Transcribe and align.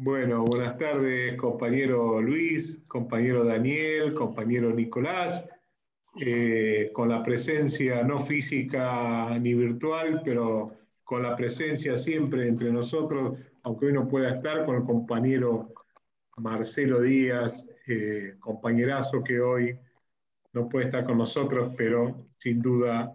Bueno, 0.00 0.44
buenas 0.44 0.78
tardes, 0.78 1.36
compañero 1.36 2.22
Luis, 2.22 2.78
compañero 2.86 3.42
Daniel, 3.44 4.14
compañero 4.14 4.72
Nicolás, 4.72 5.48
eh, 6.20 6.88
con 6.92 7.08
la 7.08 7.20
presencia 7.24 8.04
no 8.04 8.20
física 8.20 9.36
ni 9.40 9.54
virtual, 9.54 10.22
pero 10.24 10.72
con 11.02 11.24
la 11.24 11.34
presencia 11.34 11.98
siempre 11.98 12.46
entre 12.46 12.70
nosotros, 12.70 13.40
aunque 13.64 13.86
hoy 13.86 13.92
no 13.92 14.06
pueda 14.06 14.34
estar, 14.34 14.64
con 14.64 14.76
el 14.76 14.84
compañero 14.84 15.74
Marcelo 16.36 17.00
Díaz, 17.00 17.66
eh, 17.88 18.36
compañerazo 18.38 19.24
que 19.24 19.40
hoy 19.40 19.76
no 20.52 20.68
puede 20.68 20.84
estar 20.86 21.04
con 21.04 21.18
nosotros, 21.18 21.74
pero 21.76 22.28
sin 22.36 22.62
duda 22.62 23.12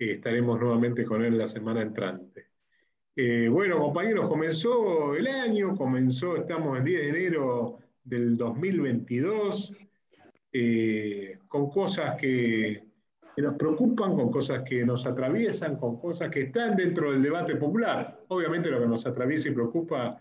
eh, 0.00 0.14
estaremos 0.14 0.58
nuevamente 0.58 1.04
con 1.04 1.24
él 1.24 1.38
la 1.38 1.46
semana 1.46 1.80
entrante. 1.82 2.53
Eh, 3.16 3.48
bueno, 3.48 3.78
compañeros, 3.78 4.28
comenzó 4.28 5.14
el 5.14 5.28
año, 5.28 5.76
comenzó, 5.76 6.34
estamos 6.34 6.78
el 6.78 6.84
10 6.84 7.00
de 7.00 7.08
enero 7.10 7.78
del 8.02 8.36
2022, 8.36 9.86
eh, 10.52 11.38
con 11.46 11.70
cosas 11.70 12.20
que, 12.20 12.82
nos 13.36 13.56
preocupan, 13.56 14.16
con 14.16 14.32
cosas 14.32 14.64
que 14.68 14.84
nos 14.84 15.06
atraviesan, 15.06 15.76
con 15.76 16.00
cosas 16.00 16.28
que 16.28 16.42
están 16.42 16.76
dentro 16.76 17.12
del 17.12 17.22
debate 17.22 17.54
popular. 17.54 18.20
Obviamente 18.28 18.70
lo 18.70 18.80
que 18.80 18.88
nos 18.88 19.06
atraviesa 19.06 19.48
y 19.48 19.52
preocupa 19.52 20.20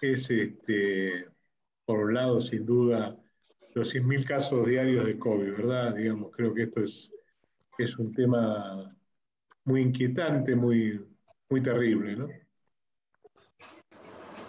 es, 0.00 0.30
este, 0.30 1.26
por 1.84 1.98
un 1.98 2.14
lado, 2.14 2.40
sin 2.40 2.64
duda, 2.64 3.14
los 3.74 3.94
100.000 3.94 4.24
casos 4.24 4.66
diarios 4.66 5.04
de 5.04 5.18
COVID, 5.18 5.52
¿verdad? 5.52 5.94
Digamos, 5.94 6.30
creo 6.34 6.54
que 6.54 6.62
esto 6.62 6.82
es, 6.82 7.10
es 7.78 7.98
un 7.98 8.12
tema 8.12 8.86
muy 9.64 9.82
inquietante, 9.82 10.56
muy, 10.56 11.11
muy 11.52 11.62
terrible, 11.62 12.16
¿no? 12.16 12.28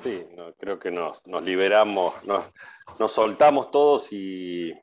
Sí, 0.01 0.25
creo 0.57 0.79
que 0.79 0.89
nos, 0.89 1.21
liberamos, 1.43 2.13
nos, 2.23 3.11
soltamos 3.11 3.71
todos 3.71 4.07
y, 4.13 4.73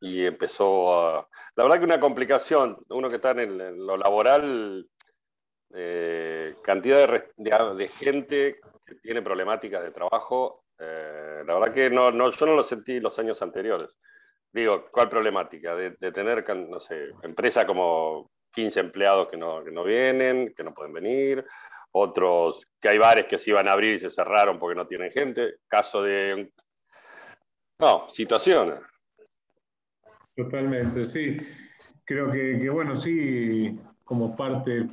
empezó 0.00 0.94
a... 0.94 1.28
La 1.56 1.64
verdad 1.64 1.78
que 1.78 1.84
una 1.84 2.00
complicación, 2.00 2.78
uno 2.88 3.10
que 3.10 3.16
está 3.16 3.32
en, 3.32 3.58
lo 3.86 3.98
laboral, 3.98 4.88
eh, 5.74 6.54
cantidad 6.64 7.06
de, 7.36 7.88
gente 7.88 8.58
que 8.86 8.94
tiene 8.94 9.20
problemáticas 9.20 9.82
de 9.82 9.90
trabajo, 9.90 10.64
eh, 10.78 11.42
la 11.46 11.54
verdad 11.54 11.74
que 11.74 11.90
no, 11.90 12.10
yo 12.30 12.46
no 12.46 12.54
lo 12.54 12.64
sentí 12.64 13.00
los 13.00 13.18
años 13.18 13.42
anteriores. 13.42 13.98
Digo, 14.50 14.86
¿cuál 14.90 15.10
problemática? 15.10 15.76
De, 15.76 15.90
de 15.90 16.10
tener, 16.10 16.42
no 16.56 16.80
sé, 16.80 17.10
empresa 17.22 17.66
como 17.66 18.30
15 18.52 18.80
empleados 18.80 19.28
que 19.28 19.36
no, 19.36 19.64
que 19.64 19.70
no 19.70 19.84
vienen, 19.84 20.54
que 20.54 20.64
no 20.64 20.74
pueden 20.74 20.92
venir, 20.92 21.44
otros 21.92 22.66
que 22.80 22.88
hay 22.88 22.98
bares 22.98 23.26
que 23.26 23.38
se 23.38 23.50
iban 23.50 23.68
a 23.68 23.72
abrir 23.72 23.96
y 23.96 24.00
se 24.00 24.10
cerraron 24.10 24.58
porque 24.58 24.76
no 24.76 24.86
tienen 24.86 25.10
gente, 25.10 25.56
caso 25.66 26.02
de... 26.02 26.52
No, 27.78 28.08
situaciones. 28.10 28.80
Totalmente, 30.36 31.04
sí. 31.04 31.38
Creo 32.04 32.30
que, 32.30 32.68
bueno, 32.70 32.96
sí, 32.96 33.78
como 34.04 34.36
parte 34.36 34.88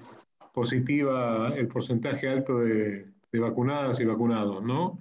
positiva 0.54 1.54
el 1.56 1.68
porcentaje 1.68 2.30
alto 2.30 2.60
de, 2.60 3.06
de 3.32 3.40
vacunadas 3.40 4.00
y 4.00 4.06
vacunados, 4.06 4.64
¿no? 4.64 5.00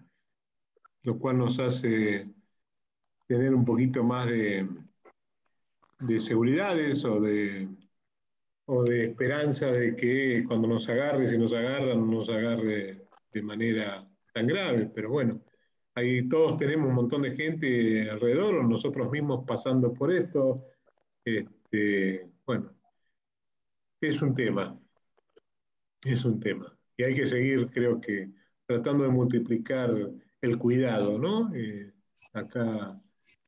Lo 1.02 1.18
cual 1.18 1.38
nos 1.38 1.58
hace 1.58 2.26
tener 3.26 3.54
un 3.54 3.64
poquito 3.64 4.02
más 4.02 4.28
de, 4.28 4.68
de 6.00 6.20
seguridades 6.20 7.04
o 7.04 7.20
de, 7.20 7.68
o 8.66 8.84
de 8.84 9.06
esperanza 9.06 9.66
de 9.66 9.94
que 9.94 10.44
cuando 10.46 10.68
nos 10.68 10.88
agarre, 10.88 11.28
si 11.28 11.38
nos 11.38 11.52
agarran, 11.52 12.00
no 12.00 12.18
nos 12.18 12.28
agarre 12.28 13.06
de 13.32 13.42
manera 13.42 14.08
tan 14.32 14.46
grave. 14.46 14.90
Pero 14.94 15.10
bueno, 15.10 15.40
ahí 15.94 16.28
todos 16.28 16.58
tenemos 16.58 16.88
un 16.88 16.94
montón 16.94 17.22
de 17.22 17.36
gente 17.36 18.10
alrededor, 18.10 18.64
nosotros 18.64 19.10
mismos 19.10 19.44
pasando 19.46 19.92
por 19.94 20.12
esto. 20.12 20.64
Este, 21.24 22.28
bueno, 22.44 22.72
es 24.00 24.20
un 24.22 24.34
tema, 24.34 24.78
es 26.04 26.24
un 26.24 26.40
tema. 26.40 26.76
Y 26.96 27.04
hay 27.04 27.14
que 27.14 27.26
seguir, 27.26 27.70
creo 27.70 28.00
que, 28.00 28.30
tratando 28.66 29.04
de 29.04 29.10
multiplicar 29.10 29.94
el 30.40 30.58
cuidado, 30.58 31.18
¿no? 31.18 31.54
Eh, 31.54 31.92
acá 32.32 33.00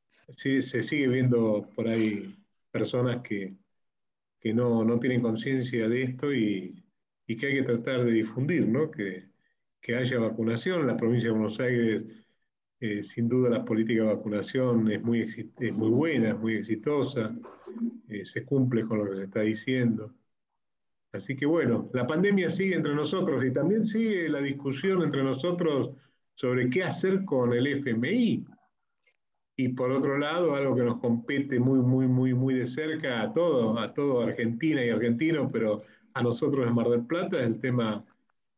se 0.07 0.61
sigue 0.61 1.07
viendo 1.07 1.69
por 1.75 1.87
ahí 1.87 2.29
personas 2.71 3.21
que 3.21 3.55
que 4.39 4.53
no, 4.53 4.83
no 4.83 4.99
tienen 4.99 5.21
conciencia 5.21 5.87
de 5.87 6.03
esto 6.03 6.33
y, 6.33 6.83
y, 7.27 7.37
que 7.37 7.47
hay 7.47 7.53
que 7.55 7.63
tratar 7.63 8.05
de 8.05 8.11
difundir, 8.11 8.67
¿no? 8.67 8.89
que, 8.89 9.25
que 9.81 9.95
haya 9.95 10.19
vacunación. 10.19 10.87
La 10.87 10.97
provincia 10.97 11.29
de 11.29 11.33
Buenos 11.33 11.59
Aires, 11.59 12.03
eh, 12.79 13.03
sin 13.03 13.27
duda, 13.27 13.49
la 13.49 13.65
política 13.65 14.03
de 14.03 14.13
vacunación 14.15 14.89
es 14.91 15.01
muy, 15.03 15.21
es 15.21 15.77
muy 15.77 15.89
buena, 15.89 16.29
es 16.29 16.39
muy 16.39 16.55
exitosa, 16.55 17.35
eh, 18.07 18.25
se 18.25 18.45
cumple 18.45 18.85
con 18.85 18.99
lo 18.99 19.09
que 19.09 19.17
se 19.17 19.23
está 19.23 19.41
diciendo. 19.41 20.13
Así 21.11 21.35
que 21.35 21.45
bueno, 21.45 21.89
la 21.93 22.05
pandemia 22.05 22.49
sigue 22.49 22.75
entre 22.75 22.93
nosotros 22.93 23.43
y 23.43 23.51
también 23.51 23.85
sigue 23.85 24.29
la 24.29 24.41
discusión 24.41 25.01
entre 25.01 25.23
nosotros 25.23 25.95
sobre 26.35 26.69
qué 26.69 26.83
hacer 26.83 27.25
con 27.25 27.51
el 27.53 27.67
FMI. 27.67 28.45
Y 29.59 29.67
por 29.67 29.91
otro 29.91 30.17
lado, 30.17 30.55
algo 30.55 30.73
que 30.73 30.83
nos 30.83 31.01
compete 31.01 31.59
muy, 31.59 31.79
muy, 31.79 32.07
muy, 32.07 32.33
muy 32.33 32.53
de 32.53 32.65
cerca 32.65 33.21
a 33.21 33.33
todo, 33.33 33.77
a 33.77 33.93
todo 33.93 34.21
Argentina 34.21 34.85
y 34.85 34.87
argentinos, 34.87 35.49
pero 35.51 35.75
a 36.13 36.23
nosotros 36.23 36.65
en 36.65 36.73
Mar 36.73 36.87
del 36.87 37.05
Plata, 37.05 37.39
es 37.39 37.47
el 37.47 37.59
tema 37.59 38.05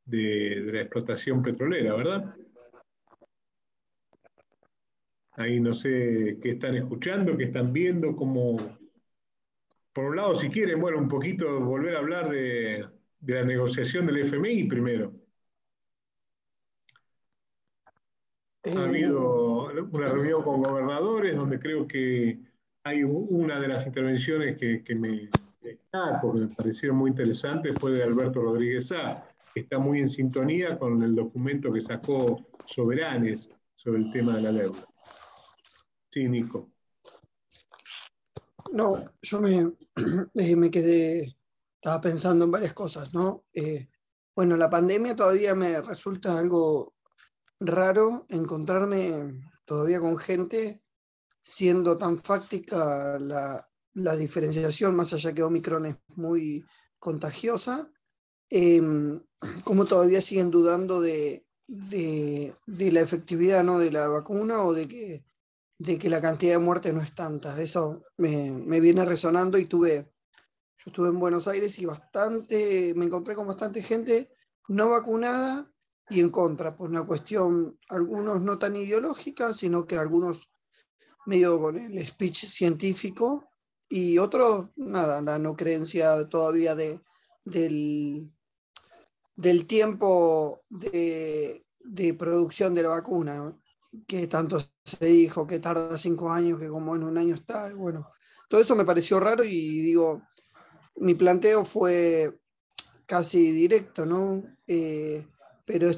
de, 0.06 0.62
la 0.72 0.82
explotación 0.82 1.42
petrolera, 1.42 1.96
¿verdad? 1.96 2.36
Ahí 5.32 5.60
no 5.60 5.74
sé 5.74 6.38
qué 6.40 6.52
están 6.52 6.76
escuchando, 6.76 7.36
qué 7.36 7.46
están 7.46 7.74
viendo, 7.74 8.16
cómo... 8.16 8.56
Por 9.94 10.06
un 10.06 10.18
lado, 10.18 10.36
si 10.36 10.50
quieren, 10.50 10.80
bueno, 10.80 11.00
un 11.00 11.08
poquito 11.08 11.62
volver 11.62 11.96
a 11.96 12.00
hablar 12.00 12.30
de, 12.30 12.86
de 13.20 13.34
la 13.34 13.44
negociación 13.44 14.06
del 14.06 14.20
FMI 14.20 14.66
primero. 14.66 15.16
Ha 18.66 18.84
habido 18.84 19.51
una 19.80 20.08
reunión 20.08 20.44
con 20.44 20.62
gobernadores 20.62 21.36
donde 21.36 21.60
creo 21.60 21.88
que 21.88 22.40
hay 22.84 23.04
una 23.04 23.60
de 23.60 23.68
las 23.68 23.86
intervenciones 23.86 24.58
que, 24.58 24.96
me 24.96 25.30
destaco, 25.62 26.34
me 26.34 26.48
parecieron 26.48 26.98
muy 26.98 27.12
interesantes, 27.12 27.74
fue 27.80 27.92
de 27.92 28.04
Alberto 28.04 28.42
Rodríguez 28.42 28.92
A, 28.92 29.26
que 29.54 29.62
está 29.62 29.78
muy 29.78 30.00
en 30.00 30.10
sintonía 30.10 30.78
con 30.80 31.02
el 31.04 31.16
documento 31.16 31.72
que 31.72 31.82
sacó 31.82 32.48
Soberanes 32.66 33.50
sobre 33.76 34.02
el 34.02 34.12
tema 34.12 34.36
de 34.36 34.42
la 34.42 34.52
deuda. 34.52 34.80
Sí, 36.12 36.24
Nico. 36.24 36.72
No, 38.74 39.04
yo 39.22 39.42
me, 39.42 39.74
eh, 40.34 40.56
me 40.56 40.72
quedé, 40.72 41.36
estaba 41.76 42.02
pensando 42.02 42.46
en 42.46 42.52
varias 42.52 42.74
cosas, 42.74 43.14
¿no? 43.14 43.44
Eh, 43.54 43.88
bueno, 44.36 44.56
la 44.58 44.70
pandemia 44.70 45.16
todavía 45.16 45.54
me 45.56 45.82
resulta 45.82 46.38
algo 46.38 46.94
raro 47.60 48.26
encontrarme 48.30 49.52
todavía 49.72 50.02
con 50.02 50.18
gente 50.18 50.84
siendo 51.42 51.96
tan 51.96 52.18
fáctica 52.18 53.18
la, 53.20 54.16
diferenciación, 54.18 54.94
más 54.94 55.14
allá 55.14 55.32
que 55.32 55.44
Omicron 55.44 55.86
es 55.86 55.96
muy 56.18 56.66
contagiosa, 57.00 57.90
em, 58.50 59.18
como 59.64 59.86
todavía 59.86 60.22
siguen 60.22 60.52
dudando 60.52 61.00
de, 61.00 61.46
la 61.70 63.00
efectividad 63.00 63.64
¿no? 63.64 63.80
de 63.80 63.92
la 63.94 64.10
vacuna 64.10 64.62
o 64.62 64.74
de 64.74 64.90
que, 64.90 65.26
de 65.78 65.98
que 65.98 66.10
la 66.10 66.20
cantidad 66.20 66.56
de 66.56 66.66
muertes 66.66 66.94
no 66.94 67.02
es 67.02 67.16
tanta. 67.16 67.58
Eso 67.62 68.04
me, 68.18 68.52
me 68.52 68.82
viene 68.82 69.06
resonando 69.06 69.58
y 69.58 69.68
tuve, 69.68 70.12
yo 70.80 70.84
estuve 70.88 71.08
en 71.08 71.20
Buenos 71.20 71.48
Aires 71.48 71.80
y 71.80 71.86
bastante, 71.86 72.92
me 72.98 73.06
encontré 73.06 73.36
con 73.36 73.48
bastante 73.48 73.82
gente 73.82 74.34
no 74.68 74.90
vacunada 74.90 75.71
y 76.12 76.20
en 76.20 76.30
contra, 76.30 76.76
por 76.76 76.90
una 76.90 77.04
cuestión, 77.04 77.80
algunos 77.88 78.42
no 78.42 78.60
tan 78.60 78.76
ideológica, 78.76 79.54
sino 79.54 79.88
que 79.88 79.96
algunos 79.96 80.52
medio 81.26 81.60
con 81.62 81.78
el 81.78 82.06
speech 82.06 82.46
científico 82.46 83.48
y 83.88 84.18
otros, 84.18 84.68
nada, 84.76 85.22
la 85.22 85.40
no 85.40 85.56
creencia 85.56 86.28
todavía 86.28 86.76
de, 86.76 87.00
del, 87.46 88.30
del 89.38 89.66
tiempo 89.68 90.64
de, 90.70 91.64
de 91.86 92.14
producción 92.14 92.74
de 92.74 92.84
la 92.84 92.90
vacuna, 92.90 93.58
que 94.06 94.28
tanto 94.28 94.60
se 94.84 95.06
dijo 95.06 95.48
que 95.48 95.60
tarda 95.60 95.98
cinco 95.98 96.30
años, 96.30 96.60
que 96.60 96.68
como 96.68 96.94
en 96.94 97.04
un 97.04 97.18
año 97.18 97.36
está, 97.36 97.74
bueno, 97.74 98.06
todo 98.50 98.60
eso 98.60 98.76
me 98.76 98.86
pareció 98.86 99.18
raro 99.22 99.46
y 99.46 99.82
digo, 99.82 100.22
mi 100.98 101.16
planteo 101.16 101.64
fue 101.64 102.38
casi 103.06 103.52
directo, 103.52 104.06
¿no? 104.06 104.44
Eh, 104.68 105.26
pero 105.72 105.90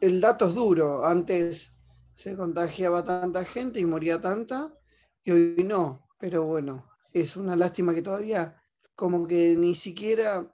el 0.00 0.20
dato 0.20 0.46
es 0.48 0.54
duro. 0.54 1.04
Antes 1.04 1.84
se 2.16 2.36
contagiaba 2.36 3.04
tanta 3.04 3.44
gente 3.44 3.78
y 3.78 3.84
moría 3.84 4.20
tanta, 4.20 4.74
y 5.22 5.30
hoy 5.30 5.64
no. 5.64 6.08
Pero 6.18 6.44
bueno, 6.44 6.90
es 7.12 7.36
una 7.36 7.54
lástima 7.54 7.94
que 7.94 8.02
todavía 8.02 8.60
como 8.96 9.28
que 9.28 9.54
ni 9.56 9.76
siquiera 9.76 10.52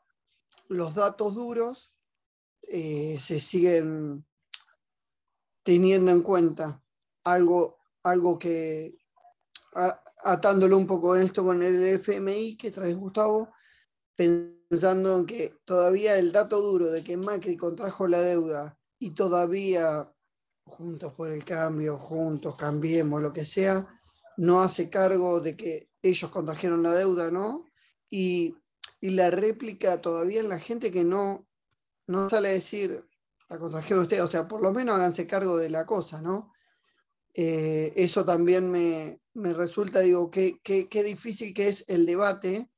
los 0.69 0.95
datos 0.95 1.35
duros 1.35 1.97
eh, 2.69 3.17
se 3.19 3.41
siguen 3.41 4.27
teniendo 5.63 6.11
en 6.11 6.23
cuenta 6.23 6.83
algo, 7.25 7.79
algo 8.03 8.39
que, 8.39 8.99
atándolo 10.23 10.77
un 10.77 10.87
poco 10.87 11.17
en 11.17 11.23
esto 11.23 11.43
con 11.43 11.63
el 11.63 11.83
FMI 11.83 12.57
que 12.57 12.71
trae 12.71 12.93
Gustavo, 12.93 13.49
pensando 14.69 15.17
en 15.17 15.27
que 15.27 15.55
todavía 15.65 16.19
el 16.19 16.33
dato 16.33 16.61
duro 16.61 16.91
de 16.91 17.05
que 17.05 17.17
Macri 17.17 17.57
contrajo 17.57 18.09
la 18.09 18.21
deuda 18.21 18.79
y 18.99 19.11
todavía 19.15 20.13
juntos 20.65 21.13
por 21.15 21.31
el 21.31 21.45
cambio, 21.45 21.97
juntos 21.97 22.57
cambiemos, 22.57 23.23
lo 23.23 23.33
que 23.33 23.45
sea, 23.45 23.87
no 24.37 24.61
hace 24.61 24.91
cargo 24.91 25.41
de 25.41 25.57
que 25.57 25.89
ellos 26.03 26.31
contrajeron 26.31 26.83
la 26.83 26.93
deuda, 26.93 27.31
¿no? 27.31 27.65
Y, 28.11 28.57
la 29.03 29.31
réplica 29.31 30.01
todavía 30.01 30.41
en 30.41 30.49
la 30.49 30.59
gente 30.59 30.91
que 30.91 31.05
no, 31.05 31.47
no 32.09 32.29
sale 32.29 32.49
a 32.49 32.53
decir, 32.53 32.91
la 33.49 33.59
contrajeron 33.59 34.03
ustedes, 34.03 34.23
o 34.25 34.29
sea, 34.29 34.49
por 34.49 34.61
lo 34.61 34.73
menos 34.73 34.97
háganse 34.97 35.29
cargo 35.29 35.57
de 35.59 35.71
la 35.71 35.87
cosa, 35.87 36.21
¿no? 36.23 36.51
Eh, 37.35 37.93
eso 37.95 38.25
también 38.25 38.69
me, 38.73 39.21
resulta, 39.35 40.01
digo, 40.01 40.29
qué, 40.31 40.59
qué, 40.65 41.03
difícil 41.05 41.55
que 41.55 41.69
es 41.69 41.85
el 41.87 42.05
debate 42.05 42.69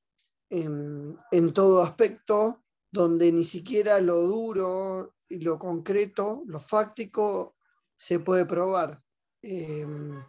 en, 0.51 1.53
todo 1.53 1.83
aspecto, 1.83 2.63
donde 2.91 3.31
ni 3.33 3.45
siquiera 3.45 4.01
lo 4.01 4.17
duro 4.17 5.15
y 5.29 5.41
lo 5.41 5.59
concreto, 5.59 6.43
lo 6.47 6.61
fáctico, 6.61 7.57
se 7.97 8.21
puede 8.21 8.47
probar. 8.47 9.03
Em, 9.43 10.23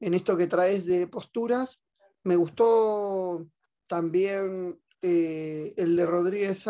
en 0.00 0.14
esto 0.14 0.36
que 0.36 0.46
traes 0.46 0.86
de 0.86 1.06
posturas, 1.06 1.82
me 2.24 2.36
gustó 2.36 3.46
también 3.86 4.80
eh, 5.02 5.74
el 5.76 5.96
de 5.96 6.06
Rodríguez 6.06 6.68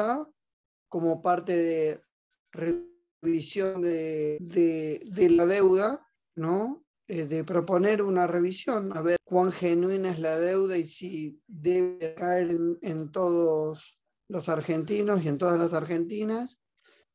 como 0.89 1.21
parte 1.21 1.57
de 1.57 2.05
revisión 2.53 3.83
de, 3.83 5.29
la 5.31 5.47
deuda, 5.47 6.07
¿no? 6.37 6.80
Eh, 7.13 7.27
de 7.27 7.43
proponer 7.43 8.03
una 8.03 8.29
revisión, 8.29 8.97
a 8.97 9.03
ver 9.03 9.19
cuán 9.25 9.51
genuina 9.51 10.11
es 10.11 10.21
la 10.21 10.39
deuda 10.39 10.77
y 10.77 10.85
si 10.85 11.43
debe 11.49 12.15
caer 12.15 12.49
en 12.83 13.11
todos 13.11 13.99
los 14.29 14.49
argentinos 14.49 15.25
y 15.25 15.29
en 15.29 15.39
todas 15.39 15.59
las 15.59 15.73
argentinas, 15.73 16.61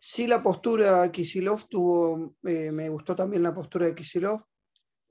Sí, 0.07 0.27
la 0.27 0.43
postura 0.43 1.01
de 1.01 1.11
Kisilov 1.11 1.67
tuvo, 1.67 2.35
eh, 2.43 2.71
me 2.71 2.89
gustó 2.89 3.15
también 3.15 3.41
la 3.41 3.55
postura 3.55 3.87
de 3.87 3.95
Kisilov 3.95 4.39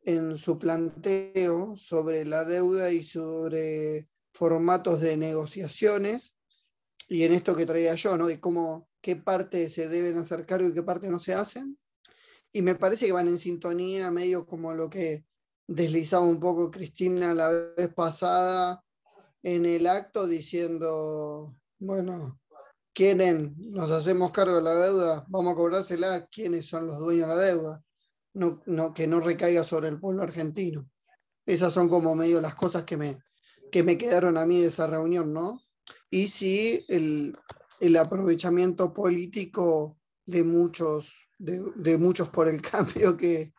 en 0.02 0.38
su 0.38 0.56
planteo 0.56 1.76
sobre 1.76 2.25
la 2.25 2.44
deuda 2.44 2.92
y 2.92 3.02
sobre 3.02 4.06
formatos 4.32 5.00
de 5.00 5.16
negociaciones 5.16 6.37
y 7.08 7.25
en 7.25 7.32
esto 7.32 7.56
que 7.56 7.66
traía 7.66 7.96
yo, 7.96 8.16
¿no? 8.16 8.28
De 8.28 8.38
cómo, 8.38 8.88
qué 9.00 9.16
parte 9.16 9.69
se 9.69 9.88
deben 9.88 10.16
hacer 10.16 10.46
cargo 10.46 10.69
y 10.69 10.75
qué 10.75 10.84
parte 10.84 11.10
no 11.10 11.19
se 11.19 11.34
hacen. 11.34 11.76
Y 12.56 12.62
me 12.62 12.76
parece 12.76 13.06
que 13.06 13.12
van 13.12 13.26
en 13.26 13.36
sintonía, 13.36 14.12
medio 14.12 14.46
como 14.46 14.74
lo 14.74 14.88
que 14.88 15.26
deslizaba 15.66 16.24
un 16.24 16.38
poco 16.38 16.70
Cristina 16.70 17.34
la 17.34 17.48
vez 17.76 17.92
pasada 17.92 18.84
en 19.42 19.66
el 19.66 19.88
acto, 19.88 20.28
diciendo, 20.28 21.52
bueno, 21.80 22.40
quieren, 22.92 23.56
nos 23.58 23.90
hacemos 23.90 24.30
cargo 24.30 24.54
de 24.54 24.62
la 24.62 24.72
deuda, 24.72 25.26
vamos 25.28 25.52
a 25.52 25.56
cobrársela, 25.56 26.28
quiénes 26.30 26.66
son 26.66 26.86
los 26.86 27.00
dueños 27.00 27.28
de 27.28 27.34
la 27.34 27.40
deuda, 27.40 27.84
no, 28.34 28.62
no, 28.66 28.94
que 28.94 29.08
no 29.08 29.18
recaiga 29.18 29.64
sobre 29.64 29.88
el 29.88 29.98
pueblo 29.98 30.22
argentino. 30.22 30.88
Esas 31.46 31.72
son 31.72 31.88
como 31.88 32.14
medio 32.14 32.40
las 32.40 32.54
cosas 32.54 32.84
que 32.84 32.96
me, 32.96 33.18
que 33.72 33.82
me 33.82 33.98
quedaron 33.98 34.38
a 34.38 34.46
mí 34.46 34.60
de 34.60 34.68
esa 34.68 34.86
reunión, 34.86 35.32
¿no? 35.32 35.60
Y 36.08 36.28
sí, 36.28 36.84
el, 36.86 37.36
el 37.80 37.96
aprovechamiento 37.96 38.92
político 38.92 39.98
de 40.26 40.43
muchos, 40.43 41.29
de, 41.38 41.99
muchos 41.99 42.29
por 42.29 42.49
el 42.49 42.61
cambio 42.73 43.17
que, 43.17 43.53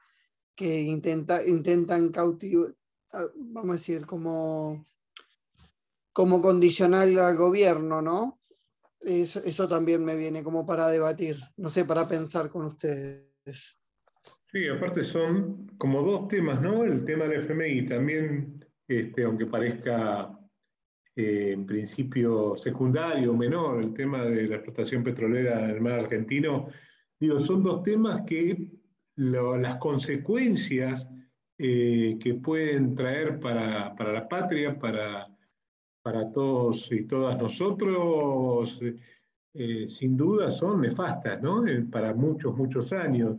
que 0.56 0.82
intenta, 0.82 1.46
intentan 1.46 2.10
cautivar, 2.10 2.74
vamos 3.36 3.70
a 3.70 3.74
decir, 3.74 4.06
como, 4.06 4.84
como 6.14 6.42
condicional 6.42 7.18
al 7.20 7.36
gobierno, 7.36 8.02
¿no? 8.02 8.36
Eso, 9.02 9.68
también 9.68 10.04
me 10.04 10.16
viene 10.16 10.44
como 10.44 10.66
para 10.66 10.88
debatir, 10.88 11.38
no 11.58 11.70
sé, 11.70 11.86
para 11.86 12.08
pensar 12.08 12.50
con 12.50 12.66
ustedes. 12.66 13.78
Sí, 14.52 14.68
aparte 14.68 15.04
son 15.04 15.68
como 15.78 16.02
dos 16.02 16.28
temas, 16.28 16.60
¿no? 16.62 16.84
El 16.84 17.06
tema 17.06 17.26
del 17.26 17.42
FMI 17.42 17.88
también, 17.88 18.66
este, 18.88 19.24
aunque 19.24 19.46
parezca 19.46 20.35
eh, 21.16 21.52
en 21.54 21.66
principio 21.66 22.56
secundario 22.58 23.34
menor, 23.34 23.82
el 23.82 23.94
tema 23.94 24.24
de 24.24 24.48
la 24.48 24.56
explotación 24.56 25.04
petrolera 25.04 25.68
del 25.68 25.82
mar 25.82 26.00
argentino, 26.02 26.68
digo, 27.20 27.40
son 27.40 27.64
dos 27.64 27.84
temas 27.84 28.24
que 28.26 28.72
las 29.16 29.78
consecuencias 29.78 31.08
eh, 31.58 32.18
que 32.20 32.34
pueden 32.34 32.96
traer 32.96 33.40
para, 33.40 33.96
para 33.96 34.12
la 34.12 34.28
patria, 34.28 34.78
para 34.78 35.30
para 36.06 36.32
todos 36.32 36.92
y 36.92 37.08
todas 37.08 37.36
nosotros, 37.36 38.80
eh, 39.56 39.90
sin 39.90 40.16
duda 40.16 40.52
son 40.52 40.82
nefastas, 40.82 41.42
¿no? 41.42 41.64
Para 41.90 42.14
muchos, 42.14 42.56
muchos 42.56 42.94
años. 42.94 43.38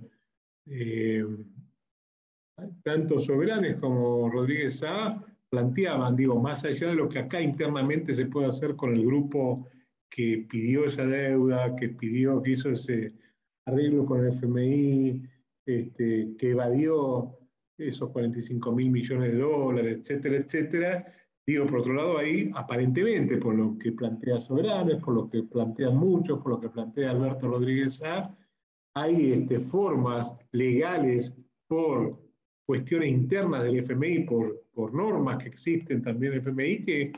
Tanto 2.82 3.20
Soberanes 3.20 3.76
como 3.76 4.28
Rodríguez 4.28 4.82
A 4.82 5.25
planteaban, 5.56 6.14
digo, 6.16 6.38
más 6.38 6.64
allá 6.64 6.88
de 6.88 6.94
lo 6.94 7.08
que 7.08 7.18
acá 7.18 7.40
internamente 7.40 8.12
se 8.12 8.26
puede 8.26 8.48
hacer 8.48 8.76
con 8.76 8.94
el 8.94 9.06
grupo 9.06 9.66
que 10.10 10.46
pidió 10.50 10.84
esa 10.84 11.06
deuda, 11.06 11.74
que 11.74 11.88
pidió, 11.88 12.42
que 12.42 12.50
hizo 12.50 12.68
ese 12.68 13.14
arreglo 13.64 14.04
con 14.04 14.20
el 14.20 14.32
FMI, 14.32 15.22
este, 15.66 16.36
que 16.36 16.50
evadió 16.50 17.38
esos 17.78 18.10
45 18.10 18.70
mil 18.72 18.90
millones 18.90 19.32
de 19.32 19.38
dólares, 19.38 19.98
etcétera, 20.00 20.36
etcétera, 20.36 21.12
Digo, 21.48 21.64
por 21.66 21.78
otro 21.78 21.94
lado, 21.94 22.18
ahí, 22.18 22.50
aparentemente, 22.54 23.36
por 23.36 23.54
lo 23.54 23.78
que 23.78 23.92
plantea 23.92 24.40
Soberanes, 24.40 25.00
por 25.00 25.14
lo 25.14 25.30
que 25.30 25.44
plantean 25.44 25.96
muchos, 25.96 26.40
por 26.40 26.52
lo 26.54 26.60
que 26.60 26.70
plantea 26.70 27.12
Alberto 27.12 27.46
Rodríguez 27.46 28.02
A, 28.02 28.36
hay 28.96 29.32
este, 29.32 29.60
formas 29.60 30.36
legales 30.50 31.32
por 31.68 32.25
cuestiones 32.66 33.10
internas 33.10 33.62
del 33.62 33.78
FMI, 33.78 34.24
por, 34.24 34.64
por 34.74 34.92
normas 34.92 35.42
que 35.42 35.48
existen 35.48 36.02
también 36.02 36.32
en 36.32 36.38
el 36.40 36.42
FMI 36.42 36.84
que, 36.84 37.12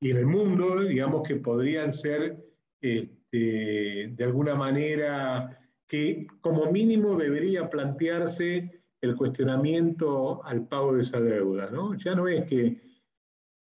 y 0.00 0.10
en 0.10 0.16
el 0.16 0.26
mundo, 0.26 0.82
digamos, 0.82 1.26
que 1.26 1.36
podrían 1.36 1.92
ser 1.92 2.36
este, 2.80 4.12
de 4.14 4.24
alguna 4.24 4.54
manera 4.54 5.58
que 5.86 6.26
como 6.40 6.70
mínimo 6.72 7.16
debería 7.16 7.68
plantearse 7.68 8.82
el 9.00 9.16
cuestionamiento 9.16 10.44
al 10.44 10.66
pago 10.66 10.94
de 10.94 11.02
esa 11.02 11.20
deuda. 11.20 11.68
¿no? 11.70 11.94
Ya 11.96 12.14
no 12.14 12.28
es 12.28 12.44
que 12.46 12.80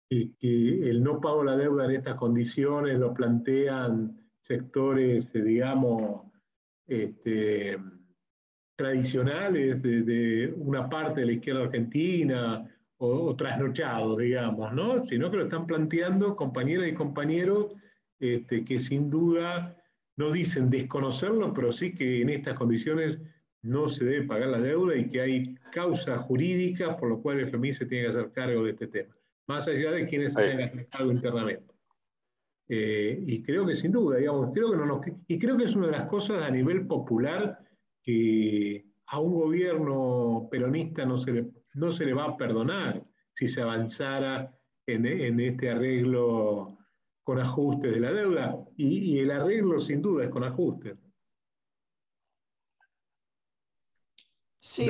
que, 0.09 0.89
el 0.89 1.03
no 1.03 1.19
pago 1.19 1.39
de 1.39 1.45
la 1.45 1.57
deuda 1.57 1.85
en 1.85 1.91
estas 1.91 2.15
condiciones 2.15 2.99
lo 2.99 3.13
plantean 3.13 4.29
sectores, 4.41 5.33
eh, 5.35 5.41
digamos, 5.41 6.31
este, 6.87 7.77
tradicionales 8.75 9.81
de, 9.81 10.53
una 10.57 10.89
parte 10.89 11.21
de 11.21 11.27
la 11.27 11.31
izquierda 11.33 11.63
argentina 11.63 12.65
o, 12.97 13.35
trasnochados, 13.35 14.17
digamos, 14.17 14.73
¿no? 14.73 15.03
Sino 15.05 15.29
que 15.31 15.37
lo 15.37 15.43
están 15.43 15.65
planteando 15.65 16.35
compañeras 16.35 16.87
y 16.87 16.93
compañeros 16.93 17.73
este, 18.19 18.63
que 18.63 18.79
sin 18.79 19.09
duda 19.09 19.77
no 20.17 20.31
dicen 20.31 20.69
desconocerlo, 20.69 21.53
pero 21.53 21.71
sí 21.71 21.93
que 21.93 22.21
en 22.21 22.29
estas 22.29 22.57
condiciones 22.57 23.19
no 23.61 23.89
se 23.89 24.05
debe 24.05 24.27
pagar 24.27 24.49
la 24.49 24.61
deuda 24.61 24.95
y 24.95 25.09
que 25.09 25.21
hay 25.21 25.55
causas 25.71 26.19
jurídicas 26.19 26.95
por 26.95 27.09
lo 27.09 27.21
cual 27.21 27.39
el 27.39 27.47
FMI 27.47 27.73
se 27.73 27.85
tiene 27.85 28.03
que 28.03 28.09
hacer 28.09 28.31
cargo 28.31 28.63
de 28.63 28.71
este 28.71 28.87
tema 28.87 29.15
más 29.47 29.67
allá 29.67 29.91
de 29.91 30.07
quienes 30.07 30.35
hayan 30.35 30.61
aceptado 30.61 31.11
internamente. 31.11 31.73
Eh, 32.67 33.23
y 33.27 33.43
creo 33.43 33.65
que 33.65 33.75
sin 33.75 33.91
duda, 33.91 34.17
digamos, 34.17 34.51
creo 34.53 34.71
que 34.71 34.77
no 34.77 34.85
nos, 34.85 35.05
y 35.27 35.37
creo 35.37 35.55
que 35.55 35.65
es 35.65 35.75
una 35.75 35.87
de 35.87 35.91
las 35.93 36.07
cosas 36.07 36.41
a 36.41 36.49
nivel 36.49 36.87
popular 36.87 37.59
que 38.05 38.85
a 39.07 39.19
un 39.19 39.33
gobierno 39.33 40.47
peronista 40.49 41.05
no 41.05 41.17
se 41.17 41.31
le, 41.31 41.51
no 41.73 41.91
se 41.91 42.05
le 42.05 42.13
va 42.13 42.25
a 42.25 42.37
perdonar 42.37 43.03
si 43.33 43.47
se 43.47 43.61
avanzara 43.61 44.55
en, 44.85 45.05
en 45.05 45.39
este 45.39 45.71
arreglo 45.71 46.77
con 47.23 47.39
ajustes 47.39 47.91
de 47.91 47.99
la 47.99 48.13
deuda. 48.13 48.55
Y, 48.77 49.15
y, 49.15 49.19
el 49.19 49.31
arreglo 49.31 49.79
sin 49.79 50.01
duda 50.01 50.25
es 50.25 50.29
con 50.29 50.43
ajustes. 50.43 50.95
Sí, 54.59 54.89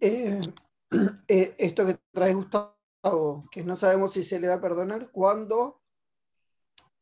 eh, 0.00 0.40
eh, 1.28 1.54
esto 1.58 1.86
que 1.86 1.96
trae 2.12 2.34
Gustavo 2.34 2.78
que 3.50 3.62
no 3.64 3.76
sabemos 3.76 4.12
si 4.12 4.22
se 4.22 4.40
le 4.40 4.48
va 4.48 4.54
a 4.54 4.60
perdonar, 4.60 5.10
cuando 5.10 5.82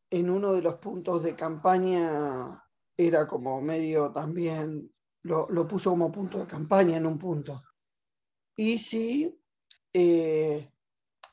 en 0.09 0.29
uno 0.29 0.53
de 0.53 0.61
los 0.61 0.75
puntos 0.75 1.23
de 1.23 1.35
campaña 1.35 2.63
era 2.95 3.27
como 3.27 3.61
medio 3.61 4.11
también, 4.13 4.91
lo, 5.27 5.67
puso 5.67 5.91
como 5.91 6.11
punto 6.11 6.39
de 6.39 6.47
campaña 6.47 6.97
en 6.97 7.05
un 7.05 7.19
punto. 7.19 7.61
Y 8.55 8.79
si 8.79 9.39
eh, 9.93 10.71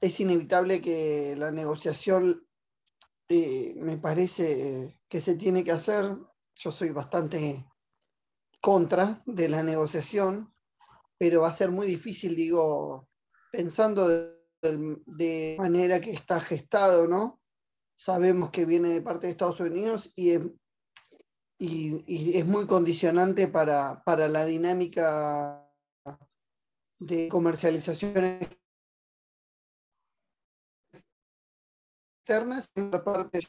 es 0.00 0.20
inevitable 0.20 0.82
que 0.82 1.34
la 1.36 1.50
negociación 1.50 2.46
eh, 3.28 3.74
me 3.76 3.96
parece 3.96 5.00
que 5.08 5.20
se 5.20 5.36
tiene 5.36 5.64
que 5.64 5.72
hacer. 5.72 6.04
Yo 6.56 6.70
soy 6.70 6.90
bastante 6.90 7.64
contra 8.60 9.20
de 9.26 9.48
la 9.48 9.62
negociación, 9.62 10.54
pero 11.18 11.42
va 11.42 11.48
a 11.48 11.52
ser 11.52 11.70
muy 11.70 11.86
difícil, 11.86 12.36
digo, 12.36 13.08
pensando 13.50 14.06
de, 14.08 15.56
manera 15.58 16.00
que 16.00 16.10
está 16.10 16.40
gestado, 16.40 17.06
¿no? 17.06 17.40
Sabemos 17.96 18.50
que 18.50 18.64
viene 18.64 18.88
de 18.88 19.02
parte 19.02 19.26
de 19.26 19.32
Estados 19.32 19.60
Unidos 19.60 20.12
y 20.16 20.30
es, 20.30 20.40
y, 21.58 22.36
es 22.38 22.46
muy 22.46 22.66
condicionante 22.66 23.48
para, 23.48 24.02
para, 24.04 24.28
la 24.28 24.44
dinámica 24.44 25.70
de 26.98 27.28
comercialización 27.28 28.40
externas 32.24 32.72
en 32.74 32.90
la 32.90 33.04
parte 33.04 33.40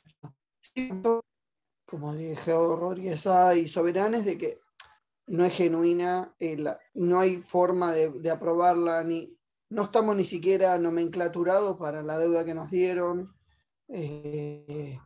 como 1.86 2.14
dije 2.16 2.52
Rodríguez 2.52 3.28
y 3.56 3.68
Soberanes 3.68 4.26
de 4.26 4.38
que 4.38 4.60
no 5.28 5.44
es 5.44 5.56
genuina, 5.56 6.36
eh, 6.40 6.58
no 6.94 7.20
hay 7.20 7.38
forma 7.38 7.92
de, 7.92 8.30
aprobarla, 8.32 9.04
ni, 9.04 9.36
no 9.70 9.84
estamos 9.84 10.16
ni 10.16 10.26
siquiera 10.26 10.78
nomenclaturados 10.78 11.78
para 11.78 12.04
la 12.04 12.18
deuda 12.18 12.46
que 12.46 12.54
nos 12.54 12.70
dieron. 12.70 13.36
Eh, 13.88 15.00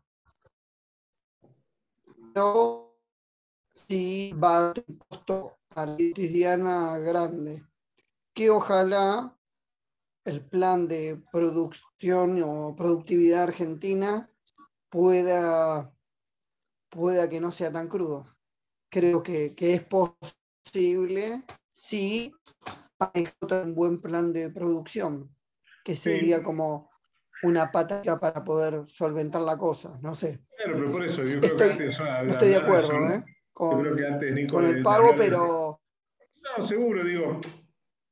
no, 2.35 2.88
sí 3.87 4.33
va 4.33 4.69
a 4.69 4.73
tener 4.73 4.99
costo 5.07 5.57
a 5.75 5.85
la 5.85 5.93
cotidiana 5.93 6.97
grande, 6.99 7.63
que 8.33 8.49
ojalá 8.49 9.35
el 10.25 10.41
plan 10.45 10.87
de 10.87 11.21
producción 11.31 12.41
o 12.43 12.75
productividad 12.75 13.43
argentina 13.43 14.29
pueda, 14.89 15.93
pueda 16.89 17.29
que 17.29 17.39
no 17.39 17.51
sea 17.51 17.71
tan 17.71 17.87
crudo 17.87 18.25
creo 18.89 19.23
que, 19.23 19.53
es 19.57 19.83
posible 19.83 21.43
si 21.71 22.33
hay 22.99 23.29
un 23.41 23.75
buen 23.75 23.99
plan 23.99 24.33
de 24.33 24.49
producción, 24.49 25.33
que 25.83 25.95
sería 25.95 26.43
como 26.43 26.89
una 27.43 27.71
patada 27.71 28.19
para 28.19 28.43
poder 28.43 28.83
solventar 28.87 29.41
la 29.41 29.57
cosa, 29.57 29.97
no 30.01 30.13
sé. 30.13 30.39
pero 30.57 30.91
por 30.91 31.05
eso 31.07 31.23
yo 31.23 31.39
creo 31.39 31.51
estoy, 31.55 31.77
que 31.77 31.95
antes, 31.95 32.33
estoy 32.33 32.49
de 32.49 32.57
acuerdo 32.57 33.09
¿eh? 33.09 33.23
Con, 33.59 34.65
el 34.65 34.81
pago, 34.81 35.13
pero... 35.17 35.81
No, 36.57 36.65
seguro, 36.65 37.03
digo, 37.03 37.41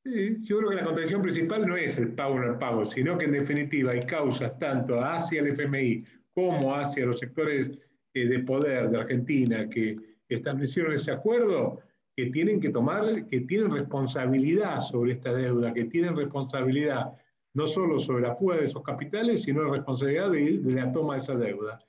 yo 0.04 0.58
creo 0.58 0.68
que 0.68 0.76
la 0.76 0.84
contradicción 0.84 1.22
principal 1.22 1.66
no 1.66 1.74
es 1.74 1.96
el 1.96 2.12
pago 2.14 2.34
o 2.34 2.38
no 2.38 2.52
el 2.52 2.58
pago, 2.58 2.84
sino 2.84 3.16
que 3.16 3.24
en 3.24 3.32
definitiva 3.32 3.92
hay 3.92 4.04
causas 4.04 4.58
tanto 4.58 5.02
hacia 5.02 5.40
el 5.40 5.48
FMI 5.48 6.04
como 6.34 6.74
hacia 6.74 7.06
los 7.06 7.18
sectores 7.18 7.70
eh, 8.12 8.26
de 8.26 8.38
poder 8.40 8.90
de 8.90 8.98
Argentina 8.98 9.66
que 9.70 9.96
establecieron 10.28 10.92
ese 10.92 11.12
acuerdo, 11.12 11.80
que 12.14 12.26
tienen 12.26 12.60
que 12.60 12.68
tomar, 12.68 13.26
que 13.26 13.40
tienen 13.40 13.70
responsabilidad 13.70 14.82
sobre 14.82 15.12
esta 15.12 15.32
deuda, 15.32 15.72
que 15.72 15.84
tienen 15.84 16.14
responsabilidad 16.14 17.14
no 17.54 17.66
solo 17.66 17.98
sobre 17.98 18.24
la 18.28 18.36
fuga 18.36 18.58
de 18.58 18.66
esos 18.66 18.82
capitales, 18.82 19.44
sino 19.44 19.72
responsabilidad 19.72 20.30
de, 20.30 20.60
la 20.74 20.92
toma 20.92 21.14
de 21.14 21.20
esa 21.20 21.34
deuda. 21.36 21.82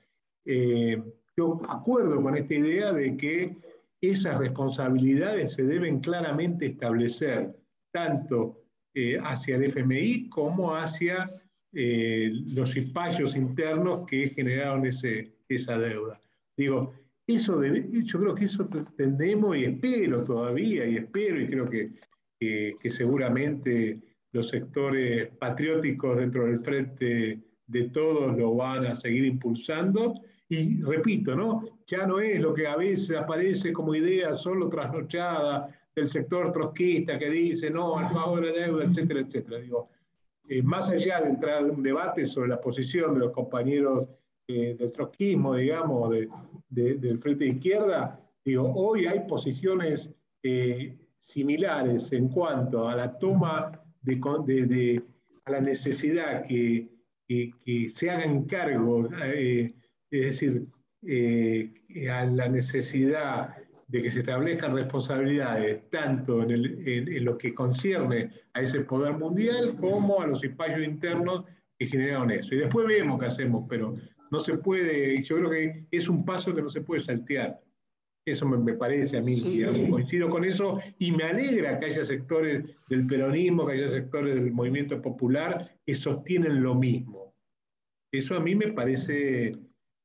Eh, 0.46 1.02
yo 1.40 1.60
acuerdo 1.68 2.22
con 2.22 2.36
esta 2.36 2.54
idea 2.54 2.92
de 2.92 3.16
que 3.16 3.56
esas 4.02 4.38
responsabilidades 4.38 5.54
se 5.54 5.62
deben 5.62 6.00
claramente 6.00 6.66
establecer, 6.66 7.56
tanto 7.92 8.62
eh, 8.94 9.18
hacia 9.22 9.56
el 9.56 9.64
FMI 9.64 10.28
como 10.28 10.74
hacia 10.76 11.24
eh, 11.72 12.30
los 12.54 12.72
cipayos 12.72 13.36
internos 13.36 14.04
que 14.06 14.28
generaron 14.30 14.84
ese, 14.84 15.32
esa 15.48 15.78
deuda. 15.78 16.20
Digo, 16.56 16.92
eso 17.26 17.62
yo 17.64 18.20
creo 18.20 18.34
que 18.34 18.44
eso 18.44 18.68
tendemos 18.96 19.56
y 19.56 19.64
espero 19.64 20.24
todavía, 20.24 20.84
y 20.86 20.96
espero 20.96 21.40
y 21.40 21.46
creo 21.46 21.70
que, 21.70 21.92
que, 22.38 22.90
seguramente 22.90 24.00
los 24.32 24.48
sectores 24.48 25.28
patrióticos 25.38 26.18
dentro 26.18 26.46
del 26.46 26.60
frente 26.60 27.40
de 27.66 27.88
todos 27.90 28.36
lo 28.36 28.56
van 28.56 28.86
a 28.86 28.94
seguir 28.94 29.24
impulsando. 29.24 30.14
Y 30.50 30.82
repito, 30.82 31.34
¿no? 31.36 31.64
ya 31.86 32.06
no 32.06 32.20
es 32.20 32.40
lo 32.40 32.52
que 32.52 32.66
a 32.66 32.76
veces 32.76 33.16
aparece 33.16 33.72
como 33.72 33.94
idea 33.94 34.34
solo 34.34 34.68
trasnochada 34.68 35.68
del 35.94 36.08
sector 36.08 36.52
trotskista 36.52 37.18
que 37.18 37.30
dice, 37.30 37.70
no, 37.70 38.00
el 38.00 38.12
pago 38.12 38.36
de 38.40 38.46
la 38.48 38.66
deuda, 38.66 38.84
etcétera, 38.84 39.20
etcétera. 39.20 39.58
Digo, 39.58 39.88
eh, 40.48 40.62
más 40.62 40.90
allá 40.90 41.20
de 41.20 41.30
entrar 41.30 41.62
en 41.62 41.70
un 41.70 41.82
debate 41.82 42.26
sobre 42.26 42.48
la 42.48 42.60
posición 42.60 43.14
de 43.14 43.20
los 43.20 43.32
compañeros 43.32 44.08
eh, 44.48 44.74
del 44.76 44.90
trotskismo, 44.90 45.54
digamos, 45.54 46.10
de, 46.10 46.28
del 46.68 47.18
frente 47.20 47.44
de 47.44 47.50
izquierda, 47.52 48.20
digo, 48.44 48.72
hoy 48.74 49.06
hay 49.06 49.20
posiciones 49.28 50.12
eh, 50.42 50.98
similares 51.20 52.12
en 52.12 52.28
cuanto 52.28 52.88
a 52.88 52.96
la 52.96 53.16
toma 53.18 53.80
de, 54.02 55.02
a 55.44 55.50
la 55.50 55.60
necesidad 55.60 56.46
que, 56.46 56.88
que, 57.28 57.88
se 57.90 58.10
hagan 58.10 58.44
cargo, 58.44 59.08
eh, 59.22 59.72
es 60.10 60.20
decir, 60.20 60.66
a 62.10 62.24
la 62.26 62.48
necesidad 62.48 63.56
de 63.90 64.02
que 64.02 64.10
se 64.10 64.20
establezcan 64.20 64.74
responsabilidades 64.74 65.90
tanto 65.90 66.42
en, 66.42 66.50
el, 66.52 66.88
en, 66.88 67.24
lo 67.24 67.36
que 67.36 67.52
concierne 67.52 68.30
a 68.54 68.60
ese 68.60 68.80
poder 68.80 69.14
mundial 69.14 69.76
como 69.80 70.20
a 70.20 70.28
los 70.28 70.44
espacios 70.44 70.84
internos 70.84 71.44
que 71.76 71.86
generaron 71.86 72.30
eso. 72.30 72.54
Y 72.54 72.58
después 72.58 72.86
vemos 72.86 73.18
qué 73.18 73.26
hacemos, 73.26 73.66
pero 73.68 73.96
no 74.30 74.38
se 74.38 74.58
puede, 74.58 75.20
yo 75.24 75.36
creo 75.38 75.50
que 75.50 75.86
es 75.90 76.08
un 76.08 76.24
paso 76.24 76.54
que 76.54 76.62
no 76.62 76.68
se 76.68 76.82
puede 76.82 77.00
saltear. 77.00 77.60
Eso 78.24 78.46
me, 78.46 78.74
parece 78.74 79.16
a 79.16 79.22
mí, 79.22 79.42
coincido 79.90 80.28
con 80.28 80.44
eso 80.44 80.78
y 80.98 81.10
me 81.10 81.24
alegra 81.24 81.78
que 81.78 81.86
haya 81.86 82.04
sectores 82.04 82.64
del 82.88 83.06
peronismo, 83.06 83.66
que 83.66 83.72
haya 83.72 83.90
sectores 83.90 84.34
del 84.34 84.52
movimiento 84.52 85.02
popular 85.02 85.74
que 85.84 85.96
sostienen 85.96 86.62
lo 86.62 86.76
mismo. 86.76 87.34
Eso 88.12 88.36
a 88.36 88.40
mí 88.40 88.54
me 88.54 88.72
parece 88.72 89.52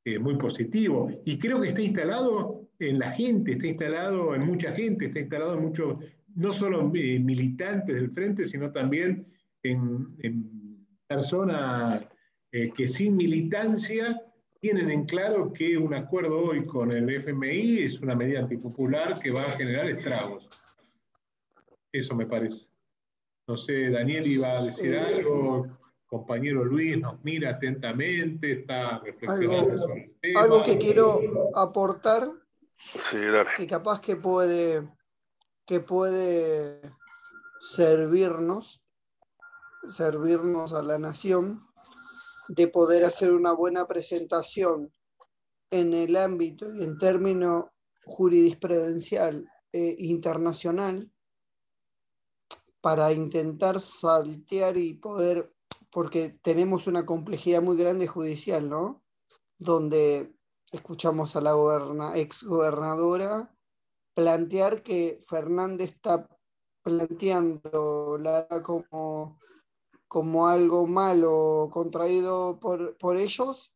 eh, 0.07 0.19
muy 0.19 0.35
positivo 0.37 1.09
y 1.25 1.39
creo 1.39 1.59
que 1.59 1.69
está 1.69 1.81
instalado 1.81 2.69
en 2.77 2.99
la 2.99 3.09
gente, 3.11 3.53
está 3.53 3.65
instalado 3.65 4.35
en 4.35 4.45
mucha 4.45 4.71
gente, 4.71 5.07
está 5.07 5.19
instalado 5.19 5.55
en 5.55 5.63
muchos, 5.63 5.97
no 6.35 6.51
solo 6.51 6.91
eh, 6.93 7.19
militantes 7.19 7.95
del 7.95 8.11
frente, 8.11 8.47
sino 8.47 8.71
también 8.71 9.25
en, 9.63 10.15
en 10.19 10.87
personas 11.07 12.05
eh, 12.51 12.71
que 12.77 12.87
sin 12.87 13.15
militancia 13.15 14.21
tienen 14.61 14.91
en 14.91 15.05
claro 15.05 15.51
que 15.51 15.75
un 15.75 15.95
acuerdo 15.95 16.37
hoy 16.37 16.65
con 16.65 16.91
el 16.91 17.09
FMI 17.09 17.79
es 17.79 17.99
una 17.99 18.13
medida 18.13 18.41
antipopular 18.41 19.13
que 19.19 19.31
va 19.31 19.43
a 19.43 19.57
generar 19.57 19.89
estragos. 19.89 20.47
Eso 21.91 22.15
me 22.15 22.27
parece. 22.27 22.67
No 23.47 23.57
sé, 23.57 23.89
Daniel 23.89 24.25
iba 24.27 24.59
a 24.59 24.63
decir 24.65 24.97
algo, 24.97 25.67
compañero 26.07 26.63
Luis 26.63 26.97
nos 26.99 27.23
mira 27.23 27.51
atentamente, 27.51 28.61
está 28.61 28.99
reflexionando 28.99 29.73
algo, 29.73 29.87
sobre 29.87 30.03
el 30.03 30.19
tema. 30.19 30.41
Algo 30.41 30.63
que 30.63 30.77
quiero 30.77 31.19
aportar, 31.55 32.29
que 33.57 33.67
capaz 33.67 34.01
que 34.01 34.15
puede, 34.15 34.87
que 35.65 35.79
puede 35.79 36.81
servirnos, 37.59 38.85
servirnos 39.89 40.73
a 40.73 40.81
la 40.81 40.99
nación, 40.99 41.65
de 42.47 42.67
poder 42.67 43.03
hacer 43.03 43.33
una 43.33 43.53
buena 43.53 43.87
presentación 43.87 44.91
en 45.71 45.93
el 45.93 46.15
ámbito 46.15 46.73
y 46.73 46.83
en 46.83 46.97
término 46.97 47.73
jurisprudencial 48.05 49.49
e 49.71 49.95
internacional 49.99 51.11
para 52.81 53.11
intentar 53.11 53.79
saltear 53.79 54.77
y 54.77 54.93
poder, 54.93 55.49
porque 55.95 56.37
tenemos 56.41 56.87
una 56.87 57.05
complejidad 57.05 57.61
muy 57.61 57.77
grande 57.77 58.05
judicial, 58.05 58.69
¿no? 58.69 59.01
Donde 59.57 60.35
escuchamos 60.73 61.37
a 61.37 61.41
la 61.41 61.53
goberna, 61.53 62.17
ex 62.17 62.43
gobernadora 62.43 63.55
plantear 64.13 64.83
que 64.83 65.19
Fernández 65.25 65.91
está 65.91 66.27
planteando 66.81 68.17
la 68.19 68.45
como 68.61 69.39
como 70.09 70.47
algo 70.47 70.85
malo 70.85 71.69
contraído 71.71 72.59
por, 72.59 73.15
ellos, 73.15 73.73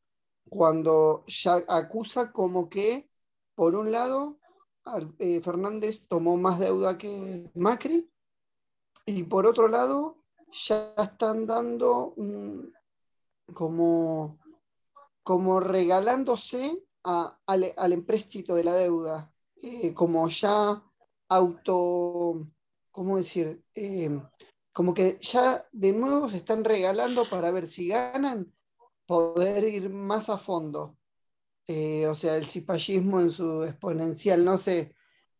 cuando 0.50 1.24
ya 1.26 1.64
acusa 1.70 2.34
como 2.34 2.70
que, 2.70 3.10
por 3.56 3.76
un 3.76 3.94
lado, 3.94 4.42
eh, 5.20 5.40
Fernández 5.40 6.10
tomó 6.10 6.36
más 6.36 6.60
deuda 6.60 6.98
que 6.98 7.50
Macri, 7.56 8.12
y 9.06 9.24
por 9.24 9.46
otro 9.48 9.70
lado, 9.70 10.19
ya 10.52 10.94
están 10.98 11.46
dando 11.46 12.14
como, 13.54 14.40
como 15.24 15.60
regalándose 15.60 16.84
al, 17.04 17.94
empréstito 17.94 18.56
de 18.56 18.64
la 18.64 18.74
deuda, 18.74 19.34
eh, 19.56 19.94
como 19.94 20.28
ya 20.30 20.84
auto, 21.30 22.48
¿cómo 22.92 23.18
decir? 23.18 23.64
Eh, 23.76 24.22
como 24.72 24.94
que 24.94 25.18
ya 25.22 25.68
de 25.72 25.94
nuevo 25.94 26.30
se 26.30 26.38
están 26.38 26.64
regalando 26.64 27.30
para 27.30 27.52
ver 27.52 27.68
si 27.68 27.88
ganan, 27.88 28.54
poder 29.06 29.64
ir 29.64 29.90
más 29.90 30.30
a 30.30 30.38
fondo. 30.38 30.98
Eh, 31.68 32.08
o 32.08 32.16
sea, 32.16 32.36
el 32.36 32.48
cipallismo 32.48 33.20
en 33.20 33.30
su 33.30 33.64
exponencial, 33.64 34.44
no 34.44 34.58
sé 34.58 34.96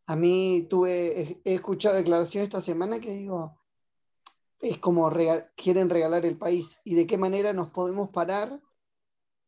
a 0.10 0.16
mí 0.16 0.66
tuve, 0.68 1.40
he 1.46 1.54
escuchado 1.54 1.96
declaraciones 1.96 2.48
esta 2.48 2.62
semana 2.62 3.00
que 3.00 3.12
digo, 3.12 3.59
es 4.60 4.78
como 4.78 5.12
quieren 5.56 5.90
regalar 5.90 6.26
el 6.26 6.38
país 6.38 6.80
y 6.84 6.96
de 6.96 7.08
qué 7.08 7.18
manera 7.18 7.54
nos 7.54 7.70
podemos 7.70 8.10
parar 8.10 8.62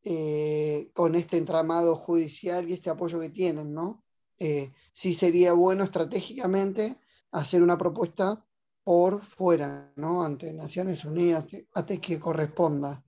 eh, 0.03 0.89
con 0.93 1.15
este 1.15 1.37
entramado 1.37 1.95
judicial 1.95 2.69
y 2.69 2.73
este 2.73 2.89
apoyo 2.89 3.19
que 3.19 3.29
tienen, 3.29 3.73
¿no? 3.73 4.03
Eh, 4.39 4.73
sí 4.93 5.13
sería 5.13 5.53
bueno 5.53 5.83
estratégicamente 5.83 6.97
hacer 7.31 7.61
una 7.61 7.77
propuesta 7.77 8.43
por 8.83 9.23
fuera, 9.23 9.93
¿no? 9.95 10.23
Ante 10.23 10.53
Naciones 10.53 11.05
Unidas, 11.05 11.45
antes 11.73 11.99
que 11.99 12.19
corresponda. 12.19 13.05